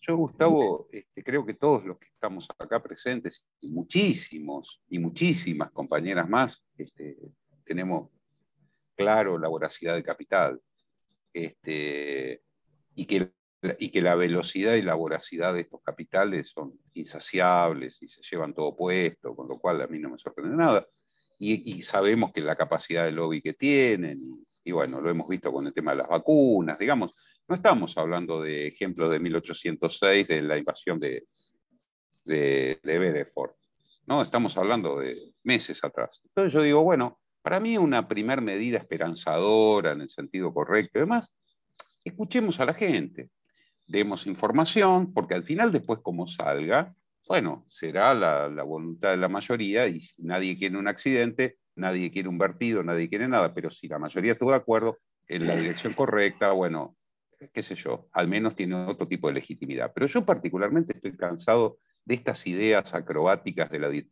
Yo, 0.00 0.16
Gustavo, 0.16 0.88
este, 0.92 1.24
creo 1.24 1.44
que 1.44 1.54
todos 1.54 1.84
los 1.84 1.98
que 1.98 2.06
estamos 2.06 2.48
acá 2.58 2.80
presentes, 2.80 3.44
y 3.60 3.68
muchísimos 3.68 4.80
y 4.88 5.00
muchísimas 5.00 5.72
compañeras 5.72 6.28
más, 6.28 6.62
este, 6.78 7.16
tenemos 7.64 8.10
claro 8.94 9.36
la 9.36 9.48
voracidad 9.48 9.96
de 9.96 10.04
capital 10.04 10.60
este, 11.32 12.42
y, 12.94 13.06
que, 13.06 13.32
y 13.78 13.90
que 13.90 14.00
la 14.00 14.14
velocidad 14.14 14.74
y 14.74 14.82
la 14.82 14.94
voracidad 14.94 15.52
de 15.54 15.62
estos 15.62 15.82
capitales 15.82 16.50
son 16.50 16.78
insaciables 16.94 18.00
y 18.00 18.08
se 18.08 18.22
llevan 18.22 18.54
todo 18.54 18.76
puesto, 18.76 19.34
con 19.34 19.48
lo 19.48 19.58
cual 19.58 19.82
a 19.82 19.88
mí 19.88 19.98
no 19.98 20.10
me 20.10 20.18
sorprende 20.18 20.56
nada. 20.56 20.86
Y, 21.38 21.82
sabemos 21.82 22.32
que 22.32 22.40
la 22.40 22.56
capacidad 22.56 23.04
de 23.04 23.12
lobby 23.12 23.42
que 23.42 23.52
tienen, 23.52 24.18
y 24.64 24.72
bueno, 24.72 25.00
lo 25.00 25.10
hemos 25.10 25.28
visto 25.28 25.52
con 25.52 25.66
el 25.66 25.74
tema 25.74 25.90
de 25.92 25.98
las 25.98 26.08
vacunas, 26.08 26.78
digamos, 26.78 27.22
no 27.46 27.54
estamos 27.54 27.96
hablando 27.98 28.40
de 28.40 28.66
ejemplos 28.66 29.10
de 29.10 29.20
1806, 29.20 30.28
de 30.28 30.42
la 30.42 30.58
invasión 30.58 30.98
de, 30.98 31.24
de, 32.24 32.80
de 32.82 33.26
no, 34.06 34.22
estamos 34.22 34.56
hablando 34.56 35.00
de 35.00 35.32
meses 35.42 35.82
atrás. 35.82 36.20
Entonces 36.24 36.52
yo 36.52 36.62
digo, 36.62 36.82
bueno, 36.82 37.18
para 37.42 37.58
mí 37.58 37.76
una 37.76 38.06
primera 38.06 38.40
medida 38.40 38.78
esperanzadora 38.78 39.92
en 39.92 40.00
el 40.00 40.08
sentido 40.08 40.54
correcto, 40.54 40.98
además, 41.00 41.34
escuchemos 42.04 42.60
a 42.60 42.66
la 42.66 42.74
gente, 42.74 43.30
demos 43.86 44.26
información, 44.26 45.12
porque 45.12 45.34
al 45.34 45.44
final 45.44 45.72
después 45.72 46.00
como 46.02 46.28
salga, 46.28 46.94
bueno, 47.26 47.66
será 47.68 48.14
la, 48.14 48.48
la 48.48 48.62
voluntad 48.62 49.10
de 49.10 49.16
la 49.16 49.28
mayoría 49.28 49.86
y 49.86 50.00
si 50.00 50.22
nadie 50.22 50.56
quiere 50.56 50.76
un 50.76 50.88
accidente, 50.88 51.58
nadie 51.74 52.10
quiere 52.10 52.28
un 52.28 52.38
vertido, 52.38 52.82
nadie 52.82 53.08
quiere 53.08 53.28
nada, 53.28 53.54
pero 53.54 53.70
si 53.70 53.88
la 53.88 53.98
mayoría 53.98 54.32
estuvo 54.32 54.50
de 54.50 54.56
acuerdo 54.56 54.98
en 55.28 55.46
la 55.46 55.56
dirección 55.56 55.92
correcta, 55.92 56.52
bueno, 56.52 56.96
qué 57.52 57.62
sé 57.62 57.74
yo, 57.74 58.08
al 58.12 58.28
menos 58.28 58.56
tiene 58.56 58.74
otro 58.74 59.06
tipo 59.06 59.28
de 59.28 59.34
legitimidad. 59.34 59.92
Pero 59.94 60.06
yo 60.06 60.24
particularmente 60.24 60.94
estoy 60.94 61.16
cansado 61.16 61.78
de 62.04 62.14
estas 62.14 62.46
ideas 62.46 62.94
acrobáticas 62.94 63.70
de, 63.70 64.04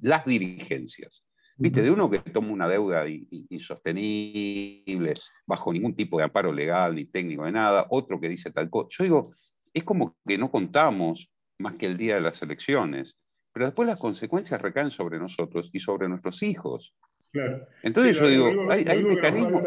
las, 0.00 0.24
dirigencias. 0.24 1.24
¿Viste? 1.56 1.82
De 1.82 1.90
uno 1.90 2.10
que 2.10 2.18
toma 2.18 2.48
una 2.48 2.68
deuda 2.68 3.06
insostenible, 3.08 5.14
bajo 5.46 5.72
ningún 5.72 5.94
tipo 5.94 6.18
de 6.18 6.24
amparo 6.24 6.52
legal 6.52 6.96
ni 6.96 7.06
técnico 7.06 7.44
de 7.44 7.52
nada, 7.52 7.86
otro 7.90 8.20
que 8.20 8.28
dice 8.28 8.50
tal 8.50 8.68
cosa. 8.68 8.88
Yo 8.90 9.04
digo, 9.04 9.34
es 9.72 9.84
como 9.84 10.16
que 10.26 10.36
no 10.36 10.50
contamos 10.50 11.30
más 11.58 11.74
que 11.76 11.86
el 11.86 11.96
día 11.96 12.16
de 12.16 12.20
las 12.20 12.42
elecciones 12.42 13.16
pero 13.54 13.66
después 13.66 13.88
las 13.88 14.00
consecuencias 14.00 14.60
recaen 14.60 14.90
sobre 14.90 15.18
nosotros 15.18 15.70
y 15.72 15.78
sobre 15.78 16.08
nuestros 16.08 16.42
hijos. 16.42 16.92
Claro. 17.32 17.64
Entonces 17.84 18.16
yo 18.18 18.28
digo, 18.28 18.70
hay, 18.70 18.84
hay 18.86 19.02
mecanismos... 19.02 19.64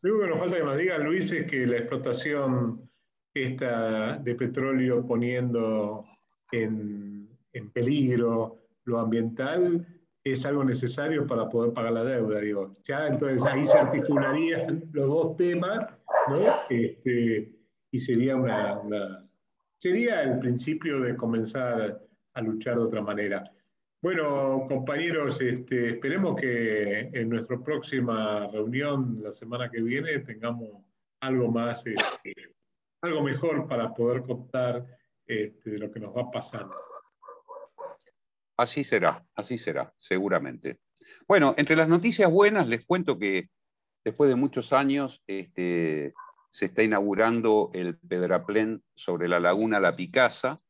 Lo 0.00 0.20
que 0.20 0.28
nos 0.28 0.38
falta 0.38 0.56
que 0.56 0.64
nos 0.64 0.78
diga 0.78 0.96
Luis 0.98 1.30
es 1.32 1.50
que 1.50 1.66
la 1.66 1.76
explotación 1.76 2.88
esta 3.34 4.16
de 4.16 4.34
petróleo 4.34 5.04
poniendo 5.06 6.06
en, 6.50 7.28
en, 7.52 7.70
peligro 7.70 8.58
lo 8.84 8.98
ambiental 8.98 9.86
es 10.24 10.46
algo 10.46 10.64
necesario 10.64 11.26
para 11.26 11.48
poder 11.48 11.72
pagar 11.72 11.92
la 11.92 12.04
deuda, 12.04 12.40
digo. 12.40 12.76
Ya 12.84 13.08
entonces 13.08 13.44
ahí 13.44 13.66
se 13.66 13.76
articularían 13.76 14.84
los 14.92 15.06
dos 15.08 15.36
temas, 15.36 15.80
¿no? 16.28 16.38
Este, 16.70 17.52
y 17.90 18.00
sería 18.00 18.36
una, 18.36 18.78
una, 18.78 19.27
sería 19.78 20.22
el 20.22 20.38
principio 20.38 21.00
de 21.00 21.16
comenzar 21.16 22.02
a 22.34 22.40
luchar 22.42 22.76
de 22.76 22.82
otra 22.82 23.00
manera. 23.00 23.50
Bueno, 24.02 24.66
compañeros, 24.68 25.40
este, 25.40 25.90
esperemos 25.90 26.40
que 26.40 27.10
en 27.12 27.28
nuestra 27.28 27.58
próxima 27.58 28.46
reunión 28.48 29.20
la 29.22 29.32
semana 29.32 29.70
que 29.70 29.80
viene 29.80 30.18
tengamos 30.20 30.84
algo 31.20 31.50
más, 31.50 31.84
este, 31.86 32.34
algo 33.02 33.22
mejor 33.22 33.66
para 33.66 33.92
poder 33.94 34.22
contar 34.22 34.86
este, 35.26 35.70
de 35.70 35.78
lo 35.78 35.90
que 35.90 36.00
nos 36.00 36.16
va 36.16 36.30
pasando. 36.30 36.74
Así 38.56 38.84
será, 38.84 39.24
así 39.34 39.58
será, 39.58 39.92
seguramente. 39.98 40.78
Bueno, 41.26 41.54
entre 41.56 41.76
las 41.76 41.88
noticias 41.88 42.30
buenas 42.30 42.68
les 42.68 42.84
cuento 42.84 43.18
que 43.18 43.48
después 44.04 44.28
de 44.28 44.36
muchos 44.36 44.72
años 44.72 45.22
se 46.50 46.66
está 46.66 46.82
inaugurando 46.82 47.70
el 47.74 47.96
Pedraplén 47.98 48.82
sobre 48.94 49.28
la 49.28 49.40
laguna 49.40 49.80
La 49.80 49.94
Picasa, 49.94 50.60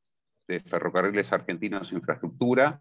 de 0.47 0.61
Ferrocarriles 0.61 1.33
Argentinos 1.33 1.93
Infraestructura, 1.93 2.81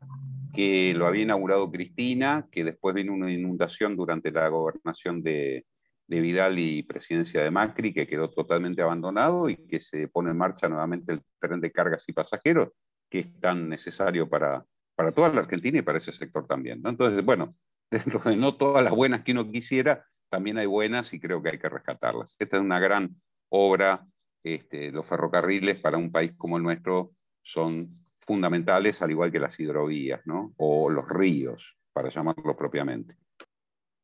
que 0.53 0.93
lo 0.95 1.05
había 1.05 1.23
inaugurado 1.23 1.71
Cristina, 1.71 2.47
que 2.51 2.63
después 2.63 2.95
vino 2.95 3.13
una 3.13 3.31
inundación 3.31 3.95
durante 3.95 4.31
la 4.31 4.47
gobernación 4.47 5.21
de, 5.21 5.65
Vidal 6.09 6.57
y 6.57 6.83
presidencia 6.83 7.43
de 7.43 7.51
Macri, 7.51 7.93
que 7.93 8.07
quedó 8.07 8.29
totalmente 8.29 8.81
abandonado 8.81 9.49
y 9.49 9.57
que 9.67 9.81
se 9.81 10.07
pone 10.07 10.31
en 10.31 10.37
marcha 10.37 10.69
nuevamente 10.69 11.11
el 11.11 11.21
tren 11.37 11.59
de 11.59 11.71
cargas 11.71 12.05
y 12.07 12.13
pasajeros, 12.13 12.69
que 13.09 13.19
es 13.19 13.39
tan 13.41 13.67
necesario 13.67 14.29
para, 14.29 14.63
para 14.95 15.11
toda 15.11 15.29
la 15.29 15.41
Argentina 15.41 15.79
y 15.79 15.81
para 15.81 15.97
ese 15.97 16.13
sector 16.13 16.47
también. 16.47 16.81
Entonces, 16.85 17.23
bueno, 17.25 17.55
dentro 17.91 18.21
de 18.21 18.37
no 18.37 18.55
todas 18.55 18.83
las 18.83 18.93
buenas 18.93 19.23
que 19.23 19.33
uno 19.33 19.51
quisiera, 19.51 20.05
también 20.29 20.57
hay 20.57 20.65
buenas 20.65 21.13
y 21.13 21.19
creo 21.19 21.41
que 21.41 21.49
hay 21.49 21.59
que 21.59 21.69
rescatarlas. 21.69 22.35
Esta 22.39 22.57
es 22.57 22.63
una 22.63 22.79
gran 22.79 23.15
obra, 23.49 24.05
este, 24.43 24.91
los 24.91 25.05
ferrocarriles 25.05 25.79
para 25.79 25.97
un 25.97 26.11
país 26.11 26.33
como 26.37 26.57
el 26.57 26.63
nuestro 26.63 27.13
son 27.41 28.05
fundamentales, 28.19 29.01
al 29.01 29.11
igual 29.11 29.31
que 29.31 29.39
las 29.39 29.59
hidrovías, 29.59 30.25
¿no? 30.25 30.53
O 30.57 30.89
los 30.89 31.07
ríos, 31.07 31.77
para 31.93 32.09
llamarlo 32.09 32.55
propiamente. 32.57 33.17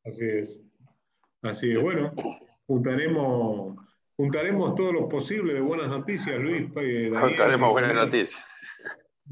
Así 0.06 0.26
es. 0.26 0.62
Así 1.42 1.72
es. 1.72 1.82
Bueno, 1.82 2.14
juntaremos, 2.66 3.76
juntaremos 4.16 4.76
todo 4.76 4.94
lo 4.94 5.10
posible 5.10 5.54
de 5.54 5.62
buenas 5.62 5.90
noticias, 5.90 6.40
Luis. 6.40 6.70
Eh, 6.78 7.12
juntaremos 7.20 7.70
buenas 7.72 7.94
noticias. 7.94 8.44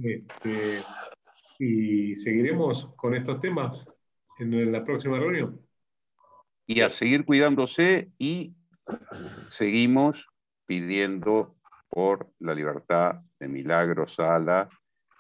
Este, 0.02 0.82
y 1.60 2.16
seguiremos 2.16 2.94
con 2.96 3.14
estos 3.16 3.40
temas 3.40 3.88
en 4.40 4.72
la 4.72 4.84
próxima 4.84 5.20
reunión. 5.20 5.62
Y 6.74 6.80
a 6.80 6.90
seguir 6.90 7.26
cuidándose 7.26 8.12
y 8.18 8.56
seguimos 9.50 10.30
pidiendo 10.66 11.58
por 11.90 12.32
la 12.40 12.56
libertad 12.56 13.16
de 13.42 13.50
Milagro 13.50 14.08
Sala, 14.08 14.70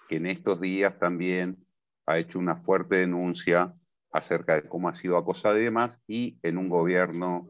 que 0.08 0.16
en 0.16 0.28
estos 0.28 0.62
días 0.62 0.98
también 0.98 1.58
ha 2.06 2.20
hecho 2.20 2.40
una 2.40 2.56
fuerte 2.56 2.96
denuncia 2.96 3.74
acerca 4.14 4.56
de 4.56 4.70
cómo 4.70 4.88
ha 4.88 4.94
sido 4.94 5.18
acosada 5.18 5.60
y 5.60 5.64
demás, 5.64 6.02
y 6.08 6.40
en 6.42 6.58
un 6.58 6.70
gobierno 6.70 7.50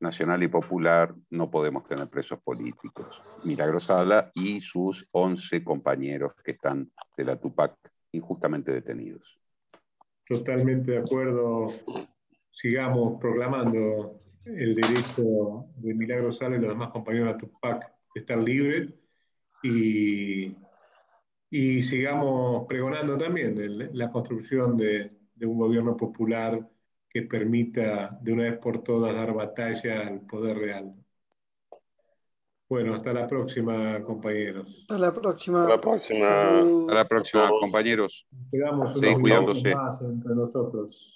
Nacional 0.00 0.42
y 0.42 0.48
Popular 0.48 1.14
no 1.30 1.48
podemos 1.48 1.86
tener 1.86 2.08
presos 2.08 2.40
políticos. 2.40 3.22
Milagros 3.44 3.88
habla 3.90 4.28
y 4.34 4.60
sus 4.60 5.08
11 5.12 5.62
compañeros 5.62 6.34
que 6.44 6.50
están 6.50 6.90
de 7.16 7.24
la 7.24 7.36
Tupac 7.36 7.76
injustamente 8.10 8.72
detenidos. 8.72 9.38
Totalmente 10.28 10.90
de 10.90 10.98
acuerdo. 10.98 11.68
Sigamos 12.58 13.20
proclamando 13.20 14.16
el 14.46 14.74
derecho 14.74 15.66
de 15.76 15.92
Milagros 15.92 16.38
Sala 16.38 16.56
y 16.56 16.58
los 16.58 16.70
demás 16.70 16.88
compañeros 16.88 17.34
de 17.34 17.40
Tupac 17.40 17.92
de 18.14 18.20
estar 18.22 18.38
libres 18.38 18.94
y, 19.62 20.56
y 21.50 21.82
sigamos 21.82 22.66
pregonando 22.66 23.18
también 23.18 23.90
la 23.92 24.10
construcción 24.10 24.74
de, 24.74 25.10
de 25.34 25.46
un 25.46 25.58
gobierno 25.58 25.98
popular 25.98 26.66
que 27.10 27.20
permita 27.24 28.18
de 28.22 28.32
una 28.32 28.44
vez 28.44 28.56
por 28.56 28.82
todas 28.82 29.14
dar 29.14 29.34
batalla 29.34 30.06
al 30.06 30.22
poder 30.22 30.56
real. 30.56 30.94
Bueno, 32.70 32.94
hasta 32.94 33.12
la 33.12 33.26
próxima, 33.26 34.02
compañeros. 34.02 34.86
Hasta 34.88 34.98
la 34.98 35.12
próxima. 35.12 35.60
Hasta 35.64 35.74
la 35.76 35.80
próxima. 35.82 36.58
Hasta 36.60 36.94
la 36.94 37.06
próxima, 37.06 37.50
compañeros. 37.60 38.26
Quedamos 38.50 38.98
Sí, 38.98 39.06
unos 39.08 39.20
cuidándose. 39.20 39.62
minutos 39.62 39.84
más 39.84 40.02
entre 40.02 40.34
nosotros. 40.34 41.12